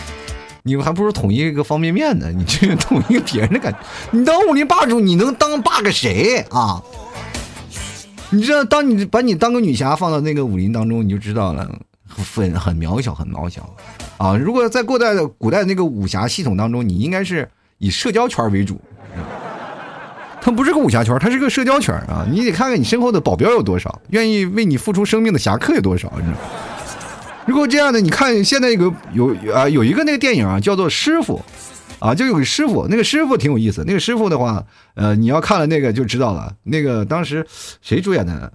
[0.62, 3.78] 你们还不如统一一个方便面呢，你这统一别人的感觉。
[4.10, 6.82] 你当武林霸主，你能当霸个谁啊？
[8.30, 11.66] 你知道，当你把你当个女侠放到那个武林当中，你就知道了，
[12.34, 13.74] 很很渺小，很渺小
[14.18, 14.36] 啊。
[14.36, 18.78] 如果在古代的古代那个武侠系统当中，你应该是以社交圈为主。
[20.44, 22.26] 它不是个武侠圈，它是个社交圈啊！
[22.30, 26.36] 你得看看你身后的保镖有多少，愿意为你付出生命的侠客有多少，你知道。
[27.46, 31.40] 如果这样的，你看现在有个有啊有一个那个电影啊，叫做《师傅》，
[32.06, 33.82] 啊，就有个师傅，那个师傅挺有意思。
[33.86, 34.62] 那个师傅的话，
[34.96, 36.54] 呃，你要看了那个就知道了。
[36.62, 37.46] 那个当时
[37.80, 38.52] 谁主演的？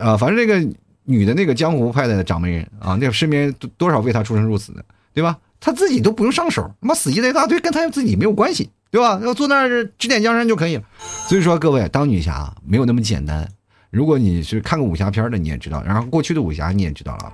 [0.00, 0.66] 啊，反正那个
[1.04, 5.36] 女的那个江湖派的掌门人啊，那身边多多少为他出生入死的，对吧？
[5.60, 9.20] 他自己都不用上手，他妈死一大堆，跟他自己没有关系，对吧？
[9.22, 10.82] 要坐那儿指点江山就可以了。
[11.28, 13.48] 所以说，各位当女侠没有那么简单。
[13.90, 17.32] 如果你是看过武侠片的，你也知道，然后过去的武侠你也知道了。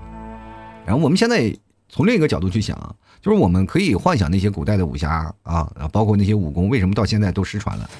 [0.85, 1.55] 然后我们现在
[1.89, 7.91] 从另一个角度去想，就是我们可以幻想那些古代的武侠啊，包括那些武功，为什么到现在都失传了？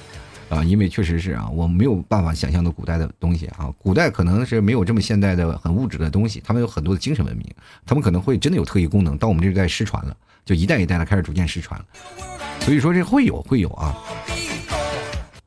[0.49, 3.69] 啊，因为确实是啊，我们没有办法想象的古代的东西啊。
[3.77, 7.45] 古代可能是没有这么现代的很物质的东西，他们有很多的精神文明，
[7.85, 10.15] 他们可能会真的有特异功能，到我们这一代失传了，
[10.45, 11.85] 就一代一代的开始逐渐失传了。
[12.61, 13.95] 所以说这会有会有啊。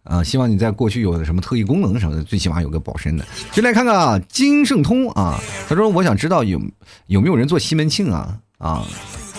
[0.05, 3.25] 啊，希望你在过去有什么特异功能什么的，最起码有个保身的。
[3.53, 6.61] 就来看看啊，金圣通啊，他说我想知道有
[7.07, 8.85] 有没有人做西门庆啊啊，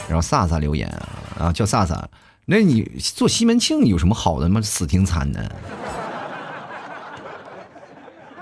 [0.07, 0.87] 然后飒飒留言
[1.37, 2.01] 啊，叫飒飒，
[2.45, 4.61] 那你做西门庆有什么好的吗？
[4.61, 5.51] 死挺惨的，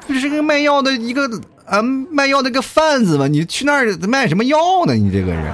[0.06, 1.28] 不是个卖药的一个
[1.66, 3.28] 啊卖药的个贩子吗？
[3.28, 4.94] 你去那儿卖什么药呢？
[4.94, 5.52] 你这个人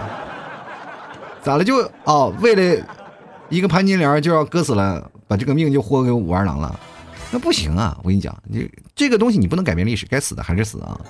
[1.41, 1.63] 咋了？
[1.63, 2.85] 就哦，为了
[3.49, 5.11] 一个潘金莲就要割死了。
[5.27, 6.79] 把这个命就豁给武二郎了，
[7.31, 7.97] 那不行啊！
[8.03, 11.01] 我跟你讲，你这个东西你不能改变历史，该死的还是死啊！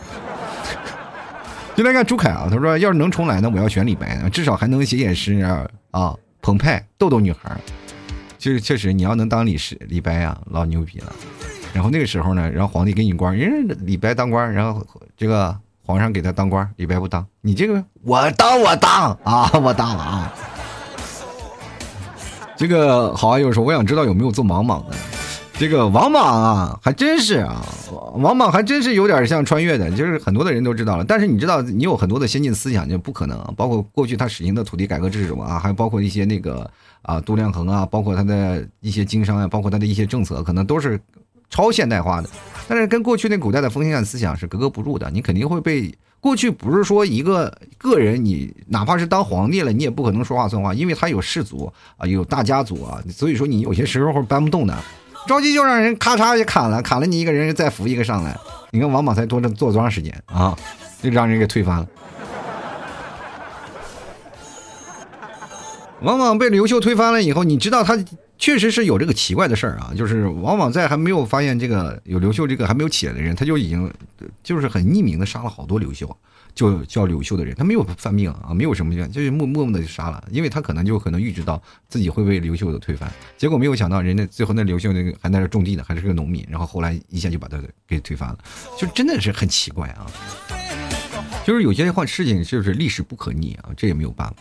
[1.75, 7.59] 就来看朱凯啊，他说要是能重来呢，我要选李白，至少还能写写诗啊啊，澎湃逗逗女孩。
[8.37, 11.13] 就是确实，你要能当李氏李白啊，老牛逼了。
[11.73, 14.81] 然后那个时候呢，然后皇帝给你官，人家李白当官，然后
[15.17, 15.53] 这个
[15.85, 20.33] 皇上给他当官，李白不当，你这个我当我当啊，我当了啊。
[22.57, 24.95] 这个好啊，有时候我想知道有没有做王莽的。
[25.57, 27.65] 这个王莽啊，还真是啊，
[28.15, 31.05] 王莽还真是有点像穿越的，就是很多的人都知道了。
[31.05, 36.69] 但是你知道，你有很多的先进思想就不可能，包括过去他实行的土地改革制度啊，还包括一些那个
[37.03, 40.99] 啊度量衡啊，包括他的一些经商啊，包括他的一些政策，可能都是
[41.49, 42.29] 超现代化的。
[42.67, 45.93] 但是跟过去那古代的封建思想是格格不入的，你肯定会被。
[46.21, 54.75] 过去不是说一个个人，你哪怕是当皇帝了，你也不可能说话算话，因为他有氏族啊，有大家族啊，所以说你有些时候会搬不动的，
[55.27, 58.35] 着急就让人咔嚓就砍了，砍了你一个人再扶一个上来。
[58.71, 60.57] 你看王莽才多了做多长时间啊，
[60.99, 61.87] 就让人给推翻了。
[66.01, 67.95] 王莽被刘秀推翻了以后，你知道他。
[68.37, 73.91] 确实是有这个奇怪的事儿啊，就是往往在还没有发现这个有刘秀这个还没有起来的人，他就已经
[74.43, 76.15] 就是很匿名的杀了好多刘秀，
[76.53, 88.37] 就叫刘秀的人，他没有犯病啊，没有什么就就是默默默的就杀了，因为他可能就可能预知到自己会被刘秀的推翻，结果没有想到人家最后那刘秀那个还在那种地呢，还是个农民，然后后来一下就把他给推翻了，
[88.77, 90.05] 就真的是很奇怪啊。
[91.45, 94.35] 就是有些话事情就是历史不可逆啊，这也没有办法。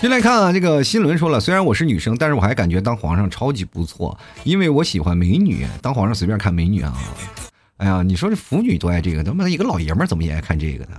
[0.00, 5.64] 进来看啊，这个新伦说了，虽然我是女生，但是我还感觉当皇上超级不错，因为我喜欢美女。
[5.80, 6.92] 当皇上随便看美女啊，
[7.76, 10.98] 哎呀，你说这腐女多爱这个，他妈一个老爷们怎么也爱看这个呢？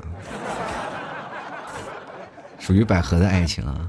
[2.57, 3.85] 属于百合的爱情啊。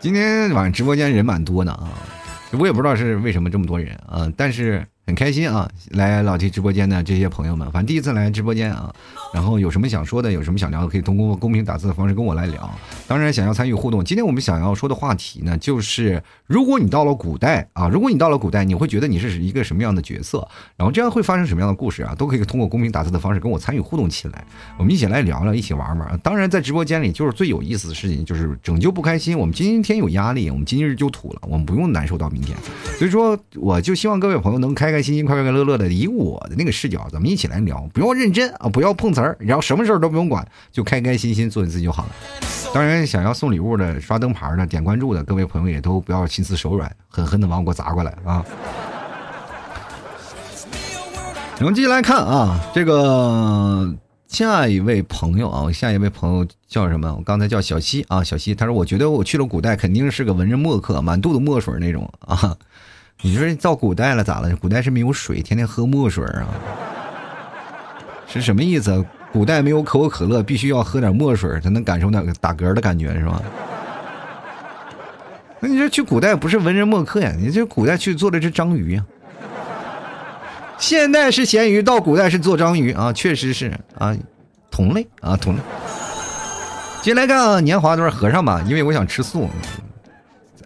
[0.00, 1.88] 今天晚上直播间人蛮多的啊，
[2.58, 4.84] 我也不知道是为什么这么多人啊，但是。
[5.12, 8.90] 很开心啊，来老 T 直播间的这些朋友们，反正第一次来直播间啊，
[9.34, 12.70] 然后有什么想说的，有什么想聊的，可以通过公屏打字的方式跟我来聊。
[13.06, 20.48] 当然，想要参与互动，今天我们想要说的话题呢，就是如果你到了古代啊，如果你到了古代，你会觉得你是一个什么样的角色？
[20.78, 22.14] 然后这样会发生什么样的故事啊？
[22.14, 24.42] 都可以通过公屏打字的方式跟我参与互动起来，
[24.78, 26.18] 我们一起来聊聊，一起玩玩。
[26.22, 29.38] 当然，在直播间里就是最有意思的事情，就是拯救不开心。
[29.38, 32.56] 我们今天有压力，我们今日就土了，我们不用难受到明天。
[32.96, 42.10] 所以说，我就希望各位朋友能开开心心、快快乐乐的，以我的那个视角，咱们一起来聊，不要认真啊，不要碰瓷儿，然后什么事儿都不用管，就开开心心做你自己就好了。
[42.72, 48.44] 当然，想要送礼物的、刷灯牌的、点关注的各位朋友，也都不要心慈手软，狠狠的往我砸过来啊！
[51.58, 53.94] 我们继续来看啊，这个
[54.26, 57.14] 下一位朋友啊，下一位朋友叫什么？
[57.14, 62.56] 我刚才叫小西啊，小西，他说：“我觉得我去了古代，肯定是个文人墨客，满肚子墨水那种啊。”
[63.24, 64.54] 你说到古代了咋了？
[64.56, 66.48] 古代是没有水，天天喝墨水啊？
[68.26, 69.04] 是什么意思？
[69.32, 73.40] 古代没有可口可乐，必须要喝点墨水才能感受那个打嗝的感觉是吧？
[75.60, 77.32] 那你说去古代不是文人墨客呀？
[77.38, 79.06] 你这古代去做的是章鱼呀？
[80.76, 84.14] 现代是咸鱼，到古代是做章鱼啊，确实是啊，
[84.68, 85.60] 同类啊，同类。
[87.02, 89.48] 接下来看啊，年华都是和尚吧，因为我想吃素。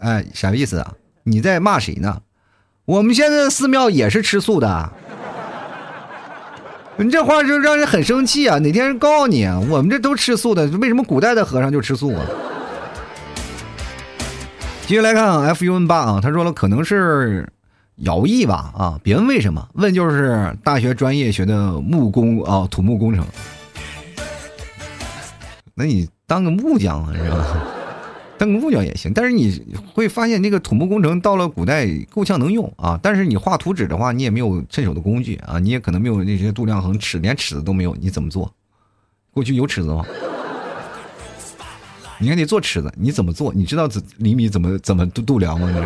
[0.01, 0.95] 哎，啥意思啊？
[1.23, 2.19] 你在骂谁呢？
[2.87, 4.90] 我们现在的寺庙也是吃素的。
[6.96, 8.59] 你这话就让人很生气啊！
[8.61, 12.25] 哪天人告诉你，我们这都吃素的，为什么古代的和尚就吃素啊？
[14.87, 17.46] 接下来看 F U N 八啊，他说了，可能是。
[18.05, 23.25] 徭役吧，啊，别问为什么，问就是大学专业学的木工啊，土木工程。
[25.75, 27.64] 那你当个木匠啊，是吧？
[28.38, 29.62] 当个木匠也行，但是你
[29.94, 38.53] 会发现，这个土木工程到了古代够呛能用啊，但是你画图纸的话，你也没有趁手的工具啊，你也可能没有那些度量衡尺，连尺子都没有，你怎么做？
[39.33, 40.05] 过去有尺子吗？
[42.18, 43.53] 你还得做尺子，你怎么做？
[43.55, 45.70] 你知道怎厘米怎么怎么度度量吗？
[45.70, 45.81] 你？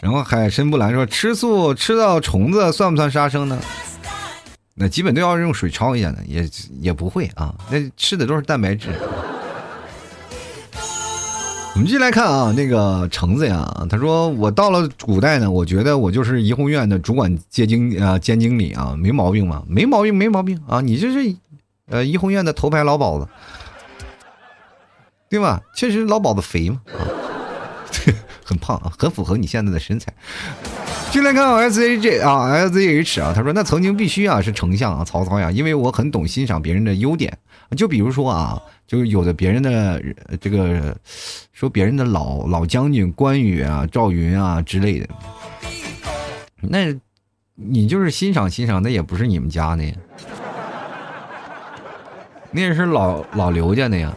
[0.00, 3.58] 然后海参不蓝说：“吃素吃到虫子算不算杀生呢？
[4.74, 6.48] 那基本都要用水焯一下的，也
[6.80, 7.54] 也不会啊。
[7.70, 8.88] 那吃的都是蛋白质。
[11.74, 19.62] ”我们继续来看啊，那个橙子呀，他说：“我到了古代呢，我觉得我就是怡红院的主管接经啊兼经理啊，没毛病吗？
[19.66, 20.80] 没毛病，没毛病啊！
[20.80, 21.36] 你这是
[21.86, 23.28] 呃怡红院的头牌老鸨子，
[25.28, 25.60] 对吧？
[25.74, 27.02] 确实老鸨子肥嘛啊。
[28.46, 30.12] ”很胖啊，很符合你现在的身材。
[31.14, 37.38] 进来看 S A J 啊，S Z H 啊，他说那曾经必须啊是丞相啊，曹操呀，因为我很懂欣赏别人的优点。
[37.76, 40.02] 就比如说啊，就是有的别人的
[40.40, 40.96] 这个
[41.52, 45.08] 说别人的老老将军关羽啊、赵云啊之类的，
[46.60, 46.92] 那
[47.54, 49.94] 你就是欣赏欣赏，那也不是你们家的呀，
[52.50, 54.12] 那是老老刘家的呀，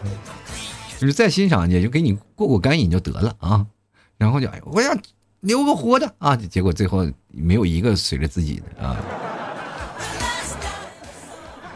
[0.97, 3.67] 就是再欣赏也就给你过过干瘾就得了啊。
[4.17, 4.91] 然后就哎，我要
[5.41, 6.35] 留个活的啊！
[6.35, 8.97] 结果最后没有一个随着自己的啊。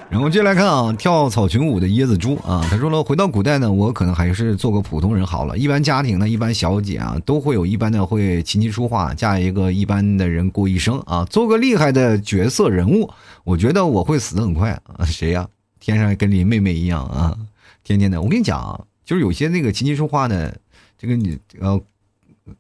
[0.09, 5.57] 然后接下来看啊，跳草裙舞的椰子猪啊，他说了，回到古代呢，我可能还是做个普通人好了。
[5.57, 13.09] 一般家庭呢，一般小姐啊，都会有一般的会琴棋书画，嫁一个一般的人过一生啊，做个厉害的角色人物。
[13.45, 15.05] 我觉得我会死的很快啊！
[15.05, 15.47] 谁呀？
[15.79, 17.37] 天上跟林妹妹一样啊，
[17.83, 18.21] 天天的。
[18.21, 20.51] 我跟你讲啊，就是有些那个琴棋书画呢，
[20.97, 21.81] 这个你呃。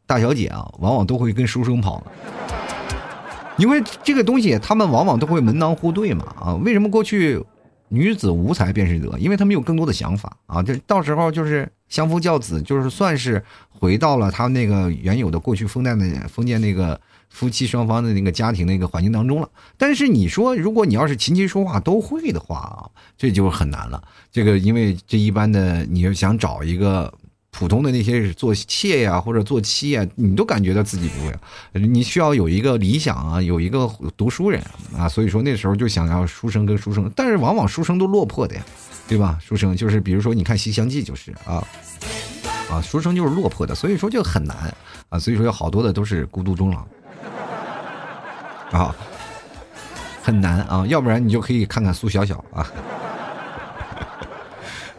[0.05, 2.03] 大小姐啊，往往都会跟书生跑，
[3.57, 6.55] 因为这个东西，他们往往都会门当户对嘛啊。
[6.55, 7.43] 为什么过去
[7.89, 9.17] 女子无才便是德？
[9.17, 10.61] 因为他们有更多的想法啊。
[10.61, 19.49] 这到时候就是相夫教子，就是算是回到了他那个原有的过去封建的封建那个夫妻双方的那个家庭那个环境当中了。
[19.77, 24.01] 但是你说，如果你要是琴棋书画都会的话啊，这就很难了。
[24.31, 27.11] 这个因为这一般的，你要想找一个。
[27.51, 31.33] 普通的那些做妾呀，或者做妻呀，你都感觉到自己不会。
[31.79, 34.63] 你需要有一个理想啊，有一个读书人
[34.97, 38.63] 啊，所以说那时候就想要书生跟书生，但是往往书生都落魄的呀，
[39.07, 39.37] 对吧？
[39.41, 41.61] 书生就是比如说你看《西厢记》就是啊
[42.69, 44.73] 啊，书生就是落魄的，所以说就很难
[45.09, 46.87] 啊，所以说有好多的都是孤独终老
[48.71, 48.95] 啊，
[50.23, 52.65] 很难啊，要不然你就可以看看苏小小啊。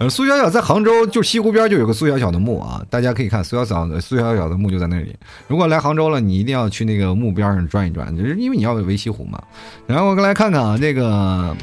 [0.08, 5.14] 苏小小在杭州，就西湖边就有个苏小小的墓啊，大家可以看苏小小的苏小小的墓就在那里。
[5.48, 9.42] 如果来杭州了，你一定要去那个墓边上转一转，就是因为你要围西湖嘛。
[9.86, 11.54] 然后我来看看啊，那个，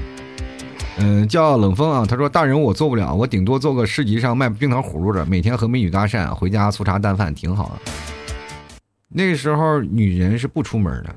[0.97, 7.91] 嗯，叫冷风啊，他说大人我做不了，我顶多做个市集上卖冰糖葫芦的，每天和美女搭讪，回家粗茶淡饭挺好的。
[9.09, 11.09] 那个时候女人是不出门的，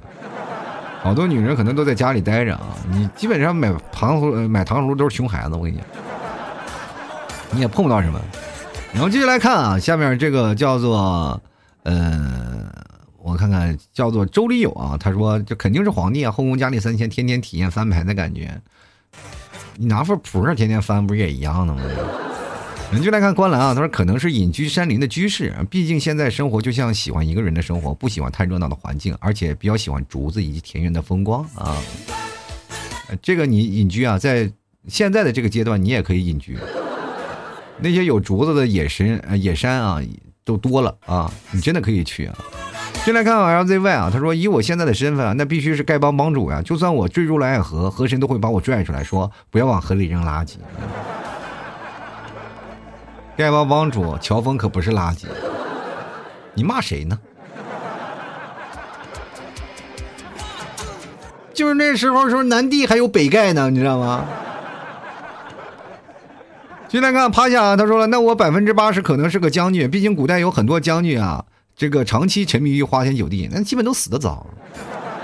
[1.02, 2.76] 好多女人可能都在家里待着啊。
[2.90, 6.01] 你基本上买糖葫买糖葫芦都是熊孩子，我跟你讲。
[7.52, 8.20] 你也碰不到什么，
[8.92, 11.40] 然后接下来看啊，下面这个叫做，
[11.82, 12.70] 呃，
[13.22, 18.60] 我看看叫做周礼友啊，他说这肯定是皇帝啊，后宫佳丽三千，天天体验翻牌的感觉。
[19.76, 21.80] 你拿副扑克天天翻，不是也一样的吗？
[22.92, 31.76] 人就来看观澜啊，他说可能是隐居山林的居士，毕竟现在生活就像喜欢一个人的生活，不喜欢太热闹的环境，而且比较喜欢竹子以及田园的风光啊。
[33.22, 34.50] 这个你隐居啊，在
[34.88, 36.58] 现在的这个阶段，你也可以隐居。
[37.82, 40.00] 那些有竹子的野神野山啊，
[40.44, 42.34] 都多了啊，你真的可以去啊。
[43.04, 50.54] 进来看 LZY 啊，他说以我现在的身份啊，那必须是丐帮帮主呀，就算我坠入了爱河，河神都会把我拽出来，说不要往河里扔垃圾。
[53.36, 55.24] 丐帮帮主乔峰可不是垃圾，
[56.54, 57.18] 你骂谁呢？
[61.52, 64.24] 就是那时候说南帝还有北丐呢，你知道吗？
[66.92, 71.42] 进来看趴下，他说了，那我百分之八十可能是个将军，毕竟古代有很多将军啊，
[71.74, 74.46] 这个长期沉迷于花天酒地，那基本都死得早。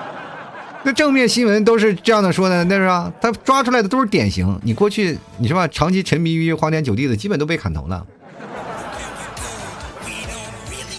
[0.83, 3.13] 那正面新闻都是这样的说的，那是吧？
[3.21, 4.59] 他抓出来的都是典型。
[4.63, 5.69] 你过去你是吧？
[5.69, 8.07] 长期沉迷于花天酒地的，基本都被砍头了。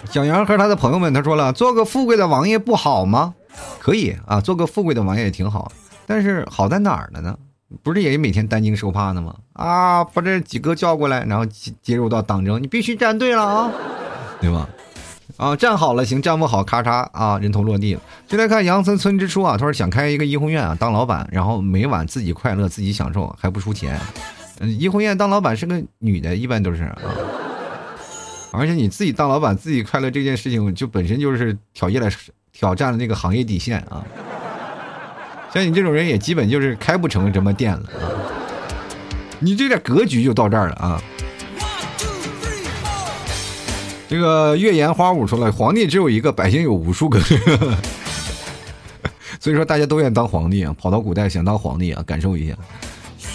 [0.11, 3.33] 小杨和他的朋友们，他说了，做个富贵的王爷不好吗？
[3.79, 5.71] 可以啊，做个富贵的王爷也挺好，
[6.05, 7.35] 但是好在哪儿了呢？
[7.83, 9.35] 不是也每天担惊受怕的吗？
[9.53, 11.45] 啊，把这几个叫过来，然后
[11.81, 13.71] 接入到党争，你必须站队了啊，
[14.41, 14.67] 对吧？
[15.37, 18.01] 啊，站好了行，站不好咔嚓啊，人头落地了。
[18.27, 23.97] 就来看杨村村支书啊，他说想开一个怡红院啊，当老板，然后每晚自己快乐，自己享受，还不出钱。
[24.59, 26.97] 嗯，怡红院当老板是个女的，一般都是啊。
[28.51, 32.09] 而且你自己当老板，自己快乐这件事情，就本身就是挑战了
[32.51, 34.03] 挑战了那个行业底线啊。
[35.53, 38.11] 像你这种人，也基本就是开不成什么店了啊。
[39.39, 41.01] 你这点格局就到这儿了啊。
[44.07, 47.19] 这个月言花舞说了，皇帝只有一个，百姓有无数个，
[49.39, 52.55] 所以说大家都愿意当皇帝啊，跑到古代想当皇帝啊，感受一下，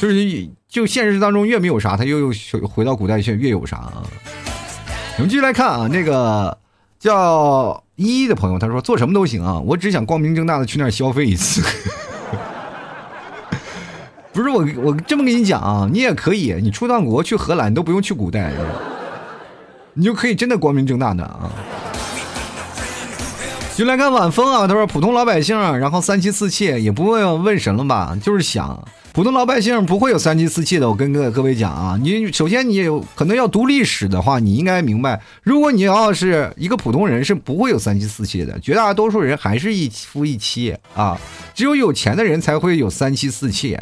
[0.01, 2.33] 就是就现实当中越没有啥，他又又
[2.69, 4.03] 回到古代去越有啥啊。
[5.17, 6.59] 我们继续来看啊，那个
[6.99, 11.63] 叫依依的朋友，他说做什么都行啊，我只想光明正大的去那儿消费一次。
[14.35, 18.53] 不是我，我这么跟你讲啊，你也可以，你出趟国去荷兰，都不用去古代。
[19.95, 21.49] 你就可以真的光明正大的啊！
[23.77, 28.19] 就来看晚风啊，他说普通老百姓，然后三妻四妾也不问问神了吧？
[28.21, 28.77] 就是想
[29.13, 30.89] 普通老百姓不会有三妻四妾的。
[30.89, 38.59] 我跟各各位讲啊，你首先你有可能要读历史的话，你应该明白，如果你要是一个普通人，是不会有三妻四妾的。
[38.59, 41.17] 绝大多数人还是一夫一妻啊，
[41.55, 43.81] 只有有钱的人才会有三妻四妾。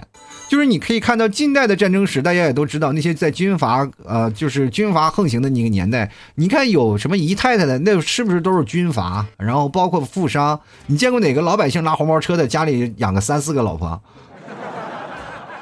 [0.53, 9.25] 就是你可以看到近代的战争史，大家也都知道那些在军阀呃，就是军阀横行的那个年代，你看有什么姨太太的，那是不是都是军阀？
[9.39, 13.99] 然后包括富商，你见过哪个老百姓拉黄包车的家里养个三四个老婆？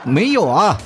[0.03, 0.76] 没有啊。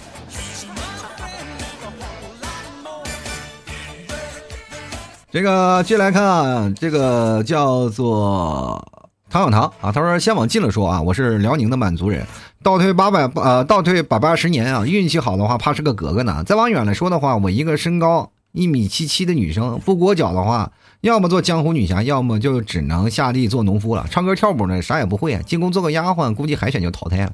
[5.32, 8.86] 这个接来看啊，这个叫做。
[9.30, 12.24] 唐小唐啊，他说先往近了说啊，我是辽宁的满族人，
[12.64, 16.42] 倒退八百呃，倒退百八十年啊，运气好的话，怕是个格格呢。
[16.44, 24.06] 再往远了说的话，我一个身高一米七七的女生，不裹脚的话，要么做江湖女侠，要么就只能下地做农夫了。
[24.10, 27.32] 唱歌跳舞呢，啥也不会啊，进宫做个丫鬟，估计海选就淘汰了。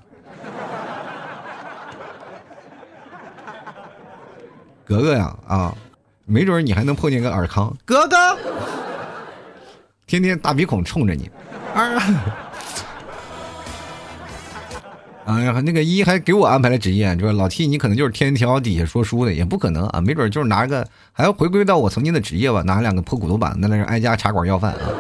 [4.85, 5.73] 格格呀啊，
[6.27, 8.17] 没准你还能碰见个尔康格格，
[10.09, 11.31] 天天大鼻孔冲着你。
[11.73, 12.50] 啊！
[15.31, 24.91] 哎呀，那个一还给我安排了职业，说老 T，你可能就是天桥底下说书的，也不可能啊，没准就是拿个，还要回归到我曾经的职业吧，拿两个破骨头板，在那挨家茶馆要饭啊。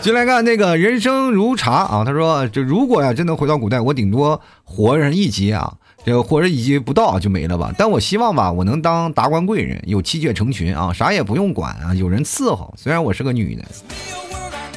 [0.00, 5.72] 进来看那个人生如茶啊，他说这如果呀真能回到古代，我顶多活上一级啊，
[6.04, 7.72] 这个活着一级不到就没了吧。
[7.78, 12.74] 但我希望吧，我能当达官贵人，有妻妾成群啊，啥也不用管啊，有人伺候。
[12.76, 13.64] 虽然我是个女的。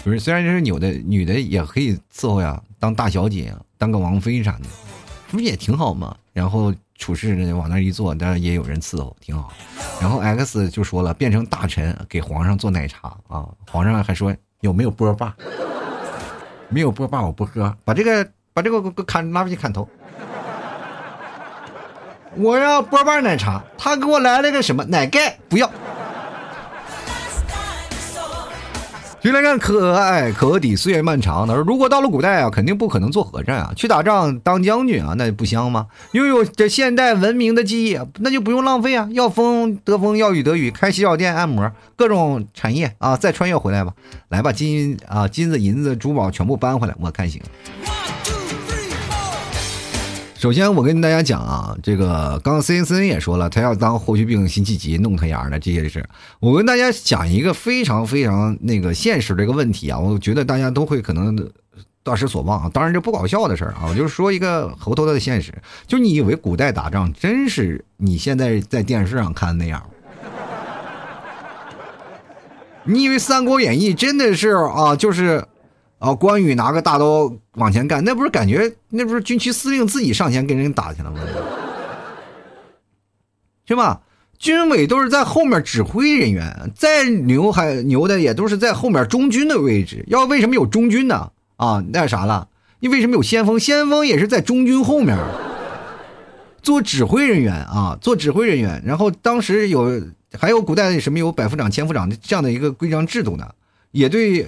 [0.04, 4.66] 不是，虽然这是女的，女的也可以伺候呀，当大小姐，当个王妃啥的，
[5.30, 6.18] 不也挺好吗？
[6.34, 9.54] 然后处事往那一坐，当然也有人伺候，挺好。
[10.02, 15.36] 然后 X 就说了，变成大臣给皇上做奶茶啊，皇上还说有没有波霸？
[16.70, 19.88] 没有波霸我不喝，把这个把这个给砍，拿回去砍头。
[22.36, 25.38] 我要波霸奶茶，他给我来了个什么奶盖？
[25.48, 25.70] 不要。
[29.24, 31.48] 就来看可爱可抵岁月漫长。
[31.48, 35.86] 他说：“如果到了古代啊，肯定不可能做和尚啊，去打仗当将军啊，那不香吗？
[36.14, 39.08] 拥有这现代文明的记忆，那就不用浪费啊。
[39.12, 43.94] 要风得风，要雨得雨，开洗脚店、按摩，各种产业啊，再穿越回来吧。
[44.30, 47.40] 来吧，金啊，金子、银子、珠宝全部搬回来，我看行。”
[50.42, 56.04] 首先，我跟大家讲啊，这个刚 C N C N 也说了，他要当霍去病辛弃疾弄他丫的这些事。
[56.40, 61.38] 我跟大家讲一个非常非常那个现实的一个问题啊，我觉得大家都会可能
[62.02, 62.72] 大失所望啊。
[62.74, 65.54] 当然这不搞笑的事儿啊，我就是说一个猴头的现实。
[65.86, 69.88] 就你以为古代打仗真是你现在在电视上看那样？
[72.84, 74.96] 你以为《三国演义》真的是啊？
[74.96, 75.46] 就是
[76.02, 81.20] 啊，关羽拿个大刀往前干，那不是感觉那不是军区司令自己上前跟人打去了吗？
[83.68, 84.02] 是吧？
[84.40, 90.04] 军委都是在后面指挥人员，再牛还牛的也都是在后面中军的位置。
[90.08, 91.32] 要为什么有中军呢？
[91.58, 92.50] 啊，那啥了？
[92.80, 93.60] 你为什么有先锋？
[93.60, 95.16] 先锋也是在中军后面
[96.64, 98.82] 做指挥人员啊，做指挥人员。
[98.84, 100.02] 然后当时有
[100.34, 103.48] 还有古代什么有百夫长、千夫长这样的一个规章制度呢？
[103.92, 104.48] 也对，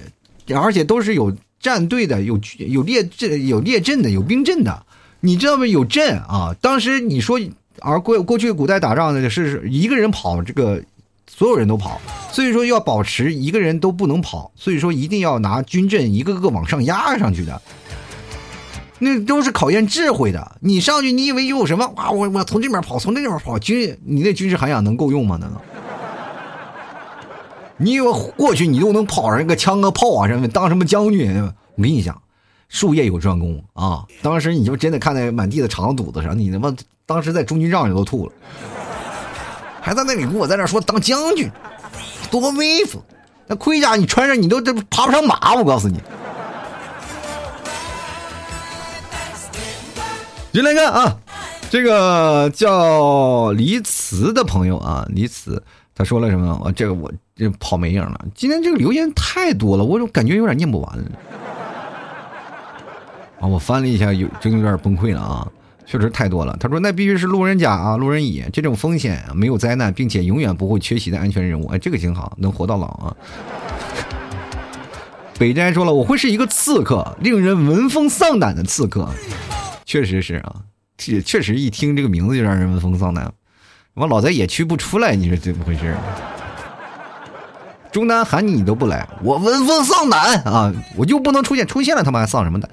[0.52, 4.84] 而且都是有战队的，有有列阵、有列阵的，有兵阵的。
[5.20, 5.66] 你知道吗？
[5.66, 6.54] 有阵啊。
[6.60, 7.40] 当时你说。
[7.80, 10.80] 而过过去古代打仗呢，是一个人跑，这个
[11.28, 17.60] 所有人都跑，所以说要保持一个人都不能跑，所以说一定要拿军阵一个个往上压上去的，
[19.00, 20.56] 那都是考验智慧的。
[20.60, 21.84] 你上去，你以为有什么？
[21.96, 25.36] 哇，我我从这边跑，从那边跑，军你那军事涵养能够用吗？
[25.40, 25.60] 那个，
[27.76, 31.52] 你以为过去你都能跑上一个枪个炮啊什么当什么将军？
[31.76, 32.20] 我跟你讲。
[32.66, 34.04] 术业有专攻啊！
[34.20, 36.74] 当时你就真的看在满地的肠子肚子上，你他妈
[37.06, 38.32] 当时在中军帐里都吐了，
[39.80, 41.48] 还在那里跟我在那说当将军，
[42.32, 43.00] 多威风！
[43.46, 46.00] 那盔甲你穿上，你都这爬不上马，我告诉你。
[50.52, 51.16] 进来看啊，
[51.70, 55.62] 这个叫黎慈的朋友啊，黎慈
[55.94, 56.60] 他说了什么？
[56.64, 58.24] 我这个我这跑没影了。
[58.34, 61.04] 今天这个留言太多了，我感觉有点念不完了。
[63.40, 65.46] 啊，我翻了一下，有真有点崩溃了啊！
[65.86, 66.56] 确实太多了。
[66.58, 73.16] 他说：“那必须是路人甲啊，路人乙，这种风险没有灾难，并且永远不会缺席的安全人物。”哎，这个挺好，能活到老啊！
[75.38, 79.08] 北斋说了：“我会是一个刺客，令人闻风丧胆的刺客。”
[79.84, 80.54] 确实是啊，
[80.96, 83.30] 确确实一听这个名字就让人闻风丧胆。
[83.94, 85.94] 我老在野区不出来，你说怎么回事？
[87.92, 90.72] 中单喊你你都不来，我闻风丧胆啊！
[90.96, 92.68] 我就不能出现，出现了他妈还丧什么胆？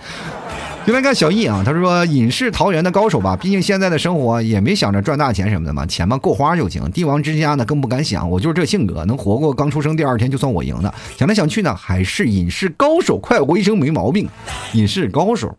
[0.83, 6.89] 就来看小易啊，他说隐士桃园的高手吧，毕竟现在的生活也没想着赚大钱什么的嘛，钱嘛够花就行。
[6.89, 10.91] 帝王之家呢更不敢想，我就是这性格，能活过刚出生第二天就算我赢的。
[11.19, 14.27] 想来想去呢，还是隐士高手，快活一生没毛病。
[14.73, 15.55] 隐士高手，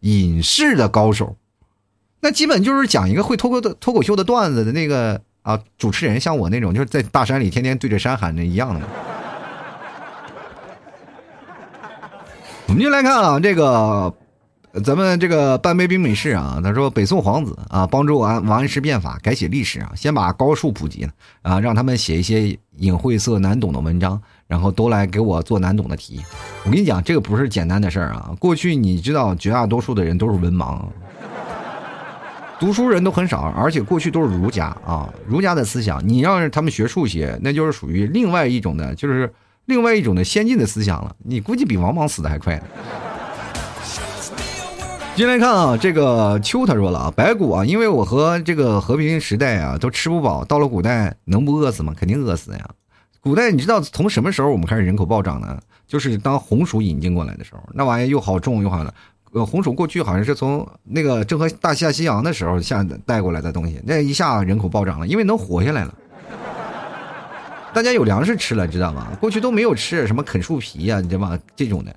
[0.00, 1.36] 隐士的高手，
[2.20, 8.80] 那基本就是讲一个会脱口脱口秀的段子的那个啊主持人，像我那种就是在大山里天天对着山喊的一样的。
[12.68, 14.12] 我们就来看啊这个。
[14.84, 21.10] 咱们这个半杯冰美式啊，他说北宋皇子啊，帮助王王安石变法，改写历史啊，先把高数普及了
[21.40, 26.20] 啊，让他们写一些隐晦涩难懂的文章，然后都来给我做难懂的题。
[26.62, 28.36] 我跟你讲，这个不是简单的事儿啊。
[28.38, 30.78] 过去你知道，绝大多数的人都是文盲，
[32.58, 39.30] 读书人都很少，而且过去都是儒家啊，儒家的思想，你让他们学数学，那就是属于另外一种的，就是
[39.66, 41.14] 另外一种的先进的思想了。
[41.22, 42.60] 你估计比王莽死的还快。
[45.14, 51.94] 进来看啊，这个秋他说了啊，白骨啊，因为我和这个和平时代啊都吃不饱，到了古代能不饿死吗？
[51.94, 52.70] 肯定饿死呀。
[53.20, 55.58] 古代你知道从什么时候我们开始人口暴涨呢？
[55.86, 58.92] 就是当红薯引进过来的时候，那玩意又好种又好了。
[59.36, 65.94] 呃，红薯过去好像是从那个郑和大下西洋的时候下带过来的东西，那一下人口暴涨了，因为能活下来了，
[67.74, 69.08] 大家有粮食吃了，知道吗？
[69.20, 71.38] 过去都没有吃什么啃树皮呀，你知道吗？
[71.54, 71.94] 这种的。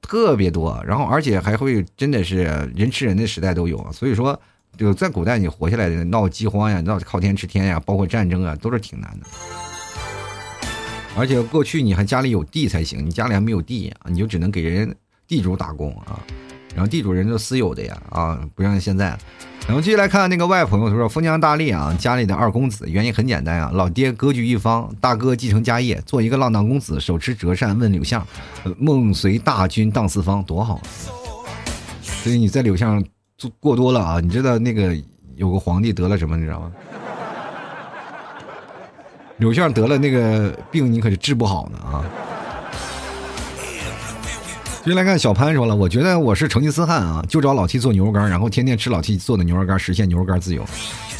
[0.00, 2.44] 特别多，然后而且还会真的是
[2.76, 4.40] 人吃人的时代都有，所以说
[4.76, 9.26] 就在古代你活下来的闹饥荒呀，闹靠天吃天呀，包括战争啊，都是挺难的。
[11.16, 14.94] 而且过去你还家里有地才行，你家里还没有地啊，你就只能给人
[15.26, 16.20] 地主打工啊。
[16.74, 19.16] 然后地主人都私有的呀，啊，不像现在。
[19.66, 28.26] 然后继续来看那个外朋友，他说封疆大吏啊，家里的二公子，原因很简单啊，老爹割据一方，大哥继承家业，做一个浪荡公子，手持折扇问柳相，
[28.78, 30.80] 梦随大军荡四方，多好。
[32.02, 33.04] 所以你在柳相
[33.36, 34.96] 做过多了啊，你知道那个
[35.36, 36.72] 有个皇帝得了什么，你知道吗？
[39.36, 42.04] 柳相得了那个病，你可是治不好呢啊。
[44.82, 50.64] 接来看小潘说了，我觉得我是成吉思汗啊，就找老七做牛肉干，然后天天吃老七做的牛肉干，实现牛肉干自由。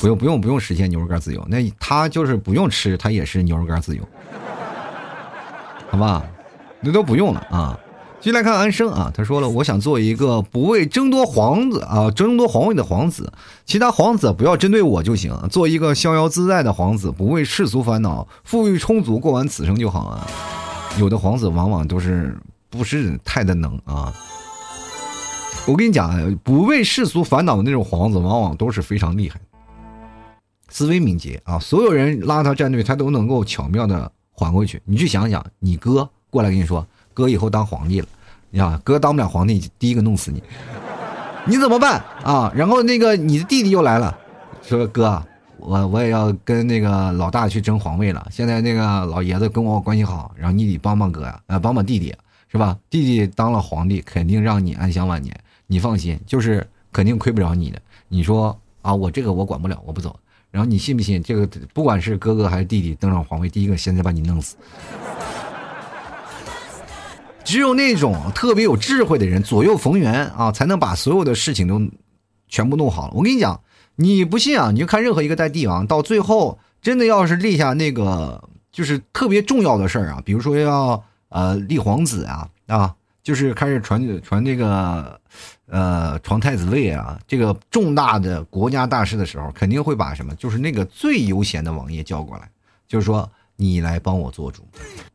[0.01, 4.03] 不用不用不用实现牛肉干自由，那他就是不用吃，他也是牛肉干自由，
[5.91, 6.25] 好吧？
[6.81, 7.79] 那都不用了啊。
[8.19, 13.31] 接来看安生啊，他说了，我想做一个不为争夺皇子啊争夺皇位的皇子，
[13.67, 20.27] 其他皇子不要针对我就行，做一个逍遥自在的皇子，不为世俗烦恼，富裕充足，过完此生就好啊。
[20.99, 22.35] 有的皇子往往都是。
[22.71, 24.15] 不是太的能啊！
[25.67, 29.39] 我跟你讲，不为世俗烦恼的那种皇子，往往都是非常厉害，
[30.69, 31.59] 思维敏捷啊！
[31.59, 34.81] 所有人拉他站队，他都能够巧妙的缓过去。
[34.85, 38.07] 你去想想，你哥过来跟你说，哥以后当皇帝了，
[38.51, 40.43] 你想哥当不了皇帝，第一个弄死你，
[41.45, 42.53] 你怎么办啊？
[42.55, 44.17] 然后那个你的弟弟又来了，
[44.63, 45.23] 说哥。
[45.63, 48.27] 我我也要跟那个老大去争皇位了。
[48.31, 52.15] 现在那个老爷子跟我关系好，然后你得帮帮哥呀，呃，帮帮弟弟，
[52.51, 52.77] 是吧？
[52.91, 55.39] 弟弟当了皇帝，肯定让你安享晚年。
[55.67, 57.81] 你放心，就是肯定亏不着你的。
[58.09, 60.19] 你说啊，我这个我管不了，我不走。
[60.51, 61.23] 然后你信不信？
[61.23, 64.57] 这个不管是哥哥还是弟弟登上皇位，第一个现在把你弄死。
[67.45, 71.81] 只有那种特别有智慧的人，左右逢源啊，才能把所有的事情都
[72.49, 73.15] 全部弄好了。
[73.15, 73.61] 我跟你讲。
[73.97, 74.71] 你不信啊？
[74.71, 78.43] 你就看任何一个代帝王，到最后真的要是立下那个
[78.73, 85.19] 就是特别重要的事儿啊，比如说要呃立皇子啊啊，就是开始传传这个
[85.67, 92.49] 呃传太子位啊，这个重大的国家大事的时候，肯定会把什么，就是那个最悠闲的王爷叫过来，
[92.87, 94.63] 就是说你来帮我做主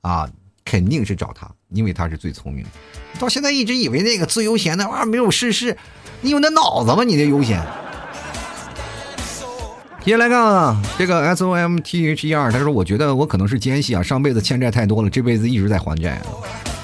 [0.01, 0.30] 啊，
[0.66, 2.70] 肯定是找他，因为他是最聪明的。
[3.20, 5.78] 到现在一直以为那个最悠闲的啊没有事事，
[6.22, 7.03] 你有那脑子吗？
[7.03, 7.66] 你这悠闲。
[10.06, 16.22] 接下来看啊，这个 S O M T H E R，他说：“我觉得我可能是奸细啊，上辈子欠债太多了，这辈子一直在还债，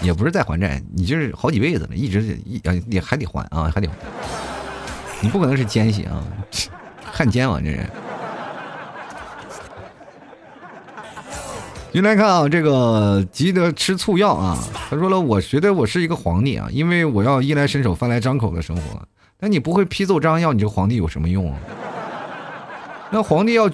[0.02, 3.94] 也不是在还债，你就是好几辈子了，一直一也还得还啊，还得还。
[5.22, 6.24] 你不可能是奸细啊，
[7.06, 7.88] 汉奸啊，这人。”
[11.94, 14.58] 进来看啊，这个急得吃醋药啊，
[14.90, 18.82] 他说了：“我觉得我是一个皇帝啊，因为我要衣来伸手、饭来张口的生活。
[19.40, 21.58] 那你不会批奏章要，你这皇帝有什么用啊？”
[23.14, 23.70] 那皇帝要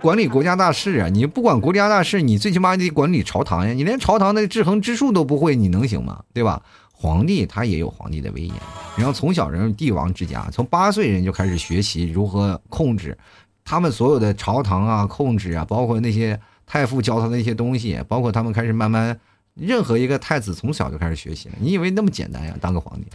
[0.00, 1.08] 管理国家大事啊！
[1.08, 3.72] 你不管国家大事，你最起码得管理朝堂呀！
[3.72, 6.20] 你连朝堂的制衡之术都不会，你能行吗？
[6.34, 6.60] 对吧？
[6.92, 8.54] 皇帝他也有皇帝的威严，
[8.96, 13.16] 然后从小人帝王之家，从八岁人就开始学习如何控制
[13.64, 19.18] 他们所有的朝堂啊，控制啊，包括那些太傅教他的一些东西，包括他们开始慢慢，
[19.54, 21.54] 任何一个太子从小就开始学习了。
[21.60, 22.54] 你以为那么简单呀？
[22.60, 23.06] 当个皇帝？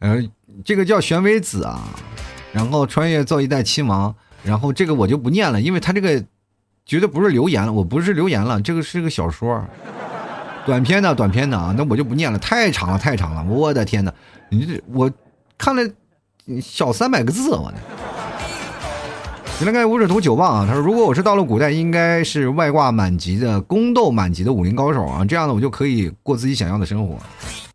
[0.00, 0.22] 呃。
[0.64, 1.80] 这个叫玄微子啊，
[2.52, 6.22] 然后穿越造一代亲王，然后这个我就不念了，因为他这个
[6.84, 9.64] 绝对不是留言了，我不是留言了，这个是个小说，
[10.64, 14.12] 短篇的短篇的啊，那我就不念了，太长了太长了，我的天哪，
[14.50, 15.10] 你这我
[15.56, 15.82] 看了
[16.60, 17.78] 小三百个字，我的。
[19.60, 27.16] 你来看五指图九棒啊，他说如果我是到了古代，应该是外挂满级的宫斗满级的武林高手啊，这样的我就可以过自己想要的生活。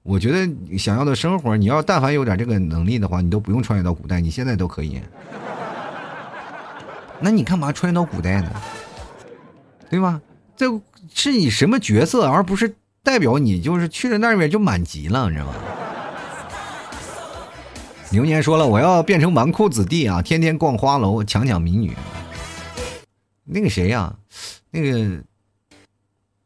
[0.07, 5.01] 我觉得想要的生活，你要但凡有点这个能力的话，你都不用穿越到古代，你现在都可以。
[7.19, 8.49] 那你干嘛穿越到古代呢？
[9.89, 10.21] 对吧？
[10.55, 10.67] 这
[11.13, 15.53] 是你什么角色，而不是代表你就是去了那边就满级了，你知道吗？
[18.09, 21.91] 牛年说了，我要变成纨绔子弟啊，天天逛花楼，抢抢民女。
[23.43, 24.15] 那个谁呀？
[24.71, 25.21] 那个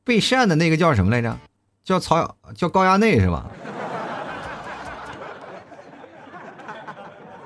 [0.04, 1.38] 被扇的那个叫什么来着？
[1.92, 3.46] 叫曹叫高衙内是吧？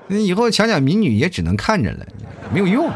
[0.05, 2.05] 那以后强抢民女也只能看着了，
[2.53, 2.87] 没有用。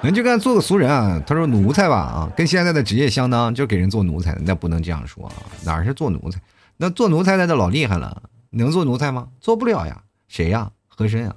[0.00, 1.22] 人就干做个俗人啊。
[1.26, 4.34] 他说奴才吧啊，跟现在的职业相当，就给人做奴才。
[4.40, 6.40] 那不能这样说啊，哪是做奴才？
[6.78, 9.28] 那做奴才的都老厉害了，能做奴才吗？
[9.42, 10.00] 做不了呀。
[10.26, 10.70] 谁呀？
[10.88, 11.36] 和珅啊？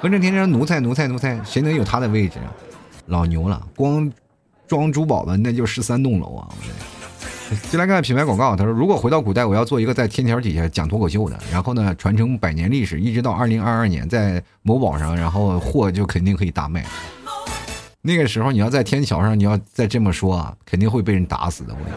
[0.00, 2.54] 和珅天天奴才奴才奴才，谁能有他的位置啊？
[3.06, 4.08] 老牛了，光
[4.68, 6.48] 装珠宝的那就十三栋楼啊！
[7.70, 16.84] 进来看品牌广告，他说：“如果回到古代，我要做一个在天桥底下讲脱口秀的，然后呢传承百年历史，一直到二零二二年，在某宝上，然后货就肯定可以大卖。
[18.02, 21.72] 那个时候你要在天桥上，你要再这么说啊，肯定会被人打死的。
[21.72, 21.92] 我跟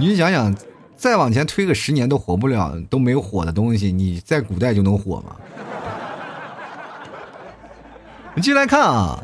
[0.00, 0.56] 你，你想想，
[0.96, 5.36] 再往前推个十年都火不了，都没有火的东西，你在古代就能火吗？
[8.34, 9.22] 你进来看啊。”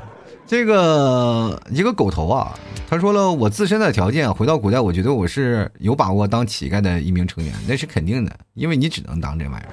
[0.51, 9.71] 这个一个狗头啊，他说了，我自身的条件回到古代，我觉得我是有把握当乞丐的一名成员，那是肯定的，因为你只能当这玩意儿。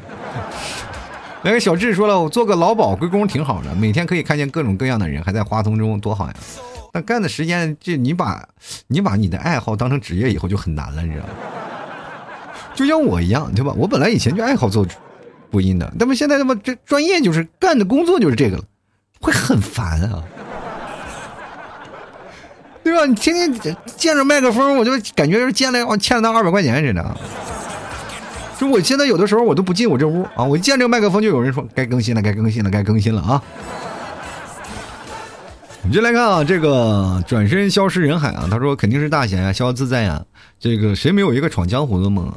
[1.41, 6.33] 那个小智说了，我做个劳保归公挺好的，每天可以看见各种各样的人，还在花丛中，多好呀！
[6.93, 8.47] 但干的时间，这你把
[8.85, 11.33] 你把你的爱好当成职业以后就很难了，你知道吗？
[12.75, 13.73] 就像我一样，对吧？
[13.75, 14.85] 我本来以前就爱好做
[15.49, 18.63] 播音的，那么现在他妈这专业就是干的工作就是这个了，
[19.19, 20.23] 会很烦啊。
[22.87, 23.05] 对吧？
[23.05, 27.17] 你天天见着麦克风，我就感觉是见了欠了他二百块钱似的。
[28.57, 33.43] 就我现在有的时候我都不进我这屋啊，我一见这个麦克风就有人说该更新了，该更新了，该更新了啊。
[35.83, 40.21] 你就来看啊，这个转身消失人海啊，他说肯定是大侠呀，逍遥自在呀。
[40.59, 42.31] 这个谁没有一个闯江湖的梦？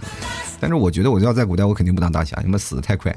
[0.61, 3.17] 但是我觉得我要在古代，我肯定不当大侠，你们死的太快。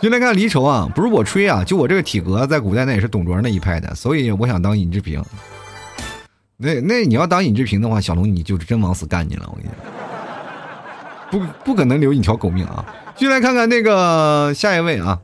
[0.00, 5.22] 就来看离愁啊，不是我吹啊，就我这个体格，在古代那也是董卓那一派的，所以我想当尹志平。
[6.56, 9.78] 那那你要当尹志平的话，小龙你就是真往死干你了，我跟你讲，
[11.30, 12.84] 不不可能留你条狗命啊！
[13.16, 15.20] 就来看看那个下一位啊。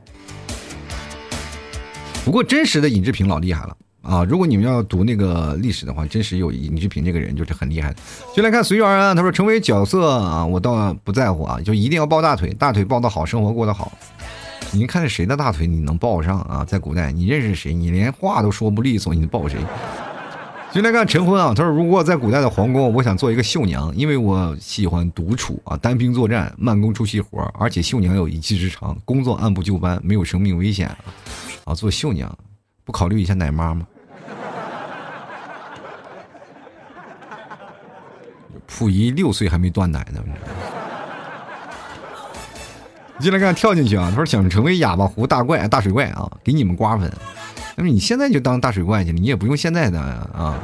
[2.23, 4.23] 不过真实的尹志平老厉害了啊！
[4.23, 7.95] 如果你们要读那个历史的话，真实有尹志平这个人就是很厉害的。
[8.35, 13.91] 就来看随遇而安，他说成为角色啊，我倒不在乎啊，就一定要抱大腿，大腿抱得好，生活过得好。
[14.71, 16.65] 你看谁的大腿你能抱上啊？
[16.65, 17.73] 在古代，你认识谁？
[17.73, 19.57] 你连话都说不利索，你抱谁？
[20.71, 30.89] 就来看陈婚啊，他说如果在古代的皇宫，我想做一个绣娘，因为我喜欢独处啊，单兵作战，慢工出细活，而且绣娘有一技之长，工作按部就班，没有生命危险
[31.63, 31.73] 啊。
[31.73, 32.37] 做绣娘，
[32.83, 33.87] 不考虑一下奶妈吗？
[38.67, 40.21] 溥仪六岁还没断奶呢。
[43.19, 44.09] 进来看跳进去啊！
[44.09, 47.11] 他说想成为哑巴湖大怪大水怪啊，给你们瓜分。
[47.75, 50.59] 那么你现在就当大水怪去，你也不用现在的啊，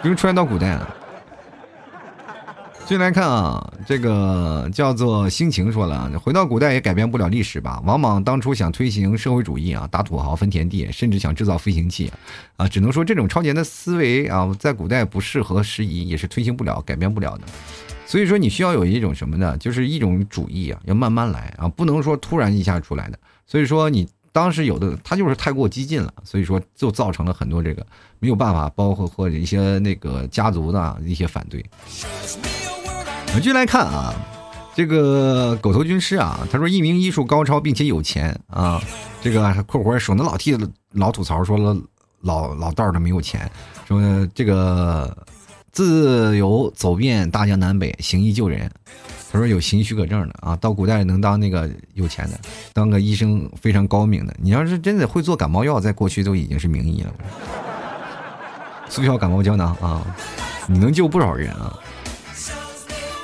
[0.00, 0.96] 不用穿越到古代了。
[2.86, 7.80] 进来看啊，这个叫做心情说了，回到古代也改变不了历史吧。
[7.84, 12.10] 王莽当初想推行社会主义啊，打土豪分田地，甚至想制造飞行器
[12.56, 17.44] 啊，只能说这种超前的思维啊，在古代不适合时宜，也是推行不了、改变不了的。
[18.10, 19.56] 所以说，你需要有一种什么呢？
[19.58, 23.16] 就是一种主义啊，要慢慢来啊，不能说突然一下出来的。
[23.46, 27.86] 所以说，你当时有的他就是太过激进了，所以说就造成了很多这个
[28.18, 31.64] 没有办法，包括或者一些那个家族的一些反对。
[33.28, 34.12] 我们继续来看啊，
[34.74, 38.82] 这个狗头军师啊，他说一名医术高超并且有钱啊，
[39.22, 40.58] 这个括弧省得老替
[40.94, 41.80] 老吐槽说了
[42.22, 43.48] 老老道的没有钱，
[43.86, 44.02] 说
[44.34, 45.16] 这个。
[45.72, 48.70] 自由走遍大江南北，行医救人。
[49.32, 52.40] 他说有行许可证的啊，到古代能当那个有钱的，
[52.72, 54.34] 当个医生非常高明的。
[54.40, 57.12] 你要是真的会做感冒药，在过去都已经是名医了。
[58.88, 60.04] 速效感冒胶囊啊，
[60.66, 61.78] 你能救不少人啊。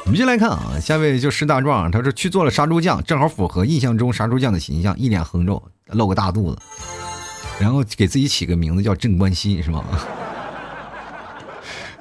[0.05, 6.59] 我们先来看啊，下位就石大壮，他说去做了杀猪匠，正好符合印象中杀猪匠的形象，一脸横肉，露个大肚子，
[7.59, 9.85] 然后给自己起个名字叫镇关西，是吗？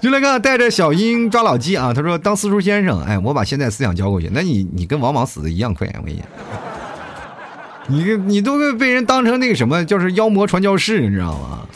[0.06, 1.92] 就来看带着小鹰抓老鸡啊！
[1.92, 6.28] 他说当私塾先生，哎，我把现在思想教过去，那你你跟王莽死的一样快，我跟你讲，
[7.88, 11.68] 你你都被人当成那个什么，就是妖魔传教士，你知道吗？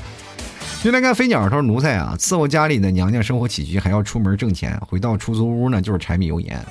[0.83, 6.63] 就来看飞鸟，他说奴才啊，伺候家里的娘娘生活起居，还要出门挣钱，回到出租屋呢就是柴米油盐。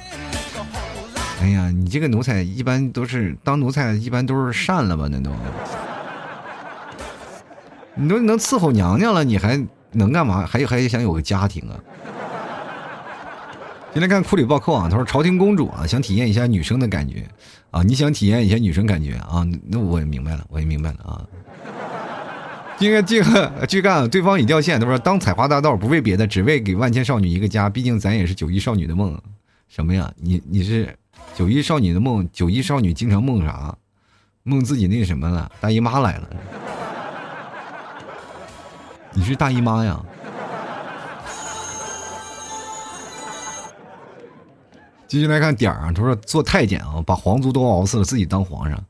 [1.43, 5.09] 哎呀，你这个奴才一般都是当奴才，一般都是善了吧？
[5.11, 5.33] 那都，
[7.97, 9.61] 你都能伺候娘娘了，你还？
[9.93, 10.47] 能干嘛？
[10.47, 11.75] 还还想有个家庭啊？
[13.93, 17.27] 先来看库里暴扣啊，他说朝廷公主啊，想体验一下女生的感觉
[17.71, 19.45] 啊，你想体验一下女生感觉啊？
[19.67, 21.25] 那我也明白了，我也明白了啊。
[22.79, 29.21] 这个这个去干，对方已掉线，他说当采花大盗不为别的，只为给万千少女一个家，毕竟咱也是九一少女的梦。
[29.69, 30.13] 什么呀？
[30.17, 30.97] 你你是
[31.35, 32.29] 九一少女的梦？
[32.33, 33.75] 九一少女经常梦啥？
[34.45, 35.51] 梦自己那什么了？
[35.61, 36.29] 大姨妈来了。
[39.19, 40.01] 你是大姨妈呀？
[45.09, 48.81] 继续来看点儿啊，他说做太监啊，把皇族都熬死了，自己当皇上，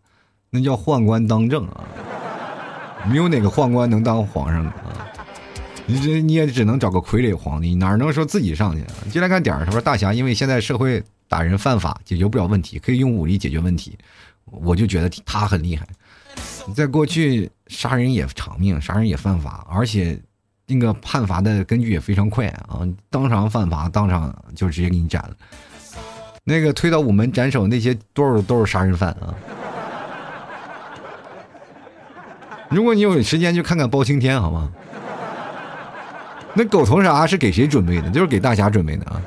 [0.50, 1.82] 那叫宦官当政啊。
[3.06, 5.08] 没有哪个宦官能当皇上的啊。
[5.86, 8.84] 你这你也只能找个傀儡皇帝，哪能说自己上去？
[9.04, 13.96] 继续来看点儿，他说大侠因为现在社会打人犯法，解决不了问题，可以用武力解决问题，
[14.44, 15.88] 我就觉得他很厉害。
[16.74, 20.18] 在过去，杀人也偿命，杀人也犯法，而且
[20.66, 22.80] 那个判罚的根据也非常快啊！
[23.10, 25.30] 当场犯法，当场就直接给你斩了。
[26.44, 29.34] 那个推到午门斩首那些，多少都是杀人犯啊！
[32.70, 34.70] 如果你有时间，就看看包青天，好吗？
[36.54, 38.10] 那狗头啥是给谁准备的？
[38.10, 39.22] 就是给大侠准备的啊！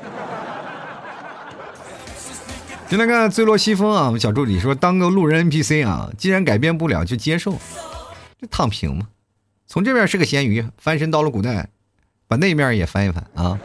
[2.92, 7.52] 先来看坠落西风啊，我们小助理说当个路人 NPC 啊，既然改变不了，就接受，
[8.38, 9.08] 就躺平嘛。
[9.66, 11.70] 从这边是个咸鱼，翻身到了古代，
[12.28, 13.58] 把那面也翻一翻啊。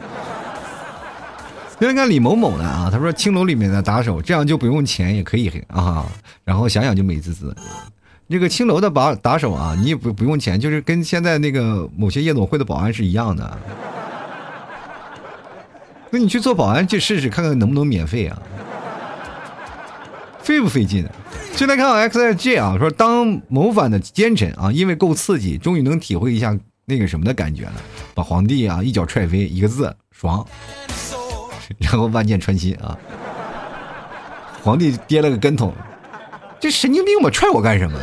[1.78, 6.06] 先来看李某某的啊，他说青楼里面的打手，这样就不用钱也可以啊。
[6.46, 7.54] 然后想想就美滋滋。
[8.30, 13.58] 这个青楼的把打手啊，你也不不用钱，就是跟现在那个某些夜总会的保安是一样的。
[16.12, 18.42] 那你去做保安去试试，看看能不能免费啊？
[20.48, 21.06] 费不费劲？
[21.58, 27.74] 现在看到 X I G 啊，说当谋反的奸臣啊，因为够刺激，终于能体会一下那个什么的感觉了。
[28.16, 30.48] 把皇帝啊一脚踹飞，一个字爽，
[31.80, 32.98] 然后万箭穿心啊，
[34.64, 35.74] 皇帝跌了个跟头，
[36.62, 38.00] 这神经病吧，踹我干什么？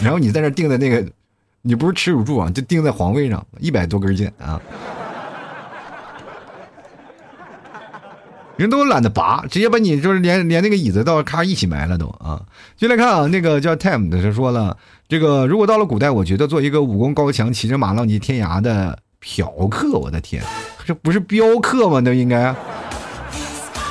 [0.00, 1.04] 然后你在那钉在那个，
[1.62, 4.62] 你不是耻辱柱啊，就钉在皇位上，一百多根箭啊。
[8.56, 12.40] 人都懒得拔，直接把你就是连连那个椅子到咔一起埋了都啊！
[12.76, 14.76] 就来看啊，那个叫 Time 的他说了，
[15.08, 20.42] 这个如果到了古代，我觉得做一个武功高强、骑着马浪迹天涯的嫖客，我的天，
[20.86, 22.00] 这不是镖客吗？
[22.02, 22.54] 那应该。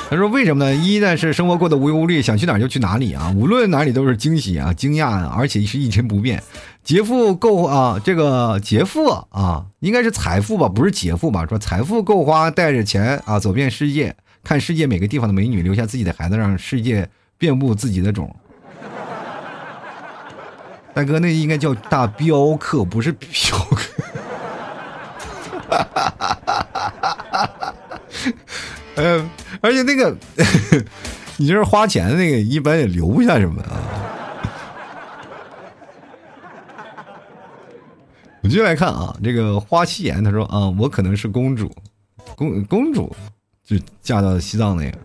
[0.08, 0.74] 他说为什么呢？
[0.74, 6.42] 一呢是生活过得无忧无虑，想去哪就去哪里啊，无论哪里都是惊喜啊、惊讶啊，而且是一成不变。
[6.84, 11.44] 劫富够啊，这个劫富啊，应该是财富吧，不是劫富吧？
[11.46, 14.14] 说财富够花，带着钱啊，走遍世界。
[14.46, 18.32] 看世界每个地方的美女，留下自己的孩子，让世界遍布自己的种。
[20.94, 24.04] 大哥，那应该叫大镖客，不是嫖客。
[28.94, 29.28] 嗯，
[29.60, 30.16] 而且那个，
[31.38, 33.82] 你就是花钱的那个，一般也留不下什么啊。
[38.42, 41.68] 我继续来看啊，这个花七言他说啊，我可能是公主，
[42.36, 43.12] 公公主。
[43.66, 44.96] 就嫁到西藏那个，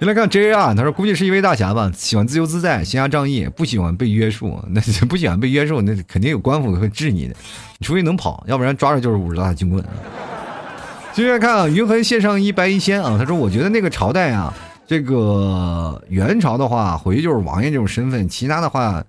[0.00, 4.60] 先来看 J R，他说估计是一位大侠吧，喜欢自由自在、行侠仗义，不喜欢被约束。
[4.68, 7.34] 那不喜欢被约束，那肯定有官府会治你的。
[7.78, 9.82] 你除非能跑，要不然抓着就是五十大金棍。
[11.12, 14.52] 接着看啊，云痕献上一白一仙啊，他说我觉得那个朝代啊，
[14.84, 19.00] 这个元朝的话，回去就是王爷这种身份，其他的话，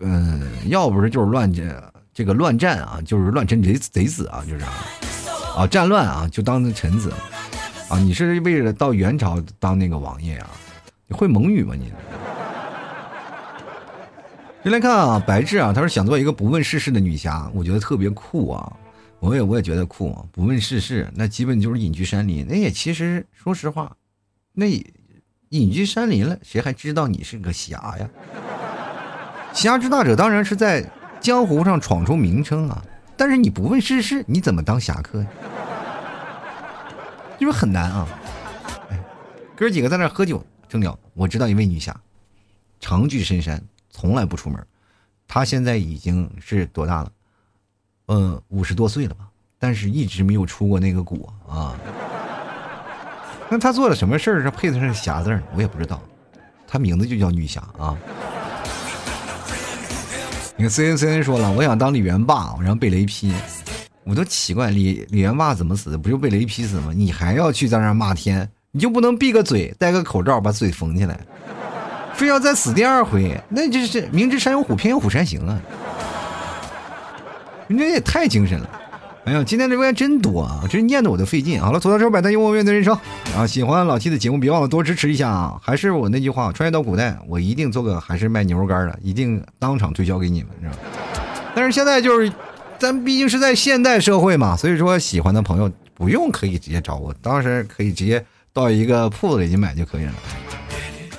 [0.00, 1.82] 嗯，要不是就是乱战，
[2.14, 4.64] 这个乱战啊，就是乱臣贼贼子啊，就是。
[5.58, 7.12] 啊战乱啊，就当臣子，
[7.88, 10.48] 啊，你是为了到元朝当那个王爷啊？
[11.08, 11.92] 你会蒙语吗你？
[14.62, 18.72] 先来看啊，白志啊，他说想做一个不问世事的女侠，我觉得特别酷啊，
[19.18, 22.46] 我也我也觉得酷，不问世事，那基本就是隐居山林。
[22.48, 23.96] 那也其实说实话，
[24.52, 24.66] 那
[25.48, 28.08] 隐居山林了，谁还知道你是个侠呀？
[29.52, 30.88] 侠之大者当然是在
[31.20, 32.80] 江湖上闯出名声啊。
[33.18, 35.28] 但是你不问世事，你怎么当侠客呀？
[37.38, 38.08] 是不是很难啊？
[38.90, 38.98] 哎，
[39.56, 40.98] 哥几个在那喝酒正聊。
[41.14, 41.94] 我知道一位女侠，
[42.80, 43.60] 长居深山，
[43.90, 44.64] 从来不出门。
[45.26, 47.12] 她现在已经是多大了？
[48.06, 49.28] 嗯，五十多岁了吧？
[49.58, 51.74] 但是一直没有出过那个国啊。
[53.50, 56.00] 那她做了什么事儿是配得上侠字我也不知道。
[56.66, 57.98] 她名字就叫女侠啊。
[60.60, 63.32] 你看 C N C N 说了，我想当李元霸，然后被雷劈，
[64.02, 65.96] 我都奇怪李李元霸怎么死的？
[65.96, 66.92] 不就被雷劈死吗？
[66.92, 68.50] 你还要去在那骂天？
[68.72, 71.16] 你就不能闭个嘴，戴个口罩把嘴缝起来，
[72.12, 73.40] 非要再死第二回？
[73.48, 75.60] 那就是明知山有虎，偏向虎山行啊！
[77.68, 78.68] 你这也太精神了。
[79.24, 81.60] 哎呀，今天留言真多啊，真念的我都费劲。
[81.60, 82.96] 好了，吐槽车百态，幽默面对人生。
[83.36, 85.60] 啊，喜欢老 T 的节目，别忘了多支持一下啊！
[85.62, 90.76] 还是我那句话，穿越到古代，我一定做个还是卖牛肉干的，一定当场推销给你们，是吧？
[91.54, 92.32] 但是现在就是，
[92.78, 100.14] 咱毕竟是在现代社会嘛，所以说喜欢的朋友不用可以直接找我，当时可以直接到一个铺子里去买就可以了。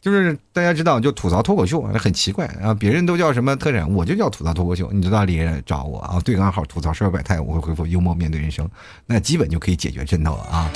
[0.01, 4.89] 就是大家知道，就吐槽脱口秀很奇怪啊，别人都叫什么特产，我就叫吐槽脱口秀。
[4.91, 6.19] 你知道里找我啊？
[6.23, 8.69] 对暗号吐槽社会百态，我会回复幽默面对人生，
[9.05, 10.71] 那基本就可以解决阵头了啊。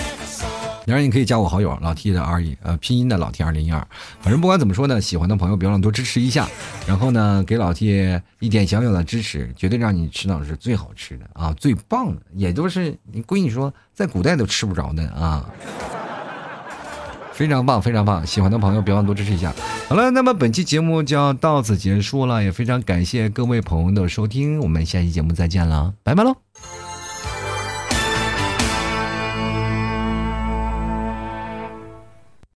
[0.86, 3.80] 当然你可以加我好友老 T 的 R 一呃拼音的老 T 二零一二，
[4.20, 6.46] 反正不管怎么说呢，喜欢的朋友别忘了多支持一下，
[6.86, 15.50] 然后呢给老 T 一点小小的支持，绝对让你吃到的是最好吃的啊，最棒的，也就是你闺女说在古代都吃不着的啊。
[17.34, 18.26] 非常棒，非常棒！
[18.26, 19.54] 喜欢的朋友别忘多支持一下。
[19.90, 26.36] 好了，那么本期节目就要到此结束了，也非常感谢各位朋友的收听，我们下期节目再见了，拜拜喽。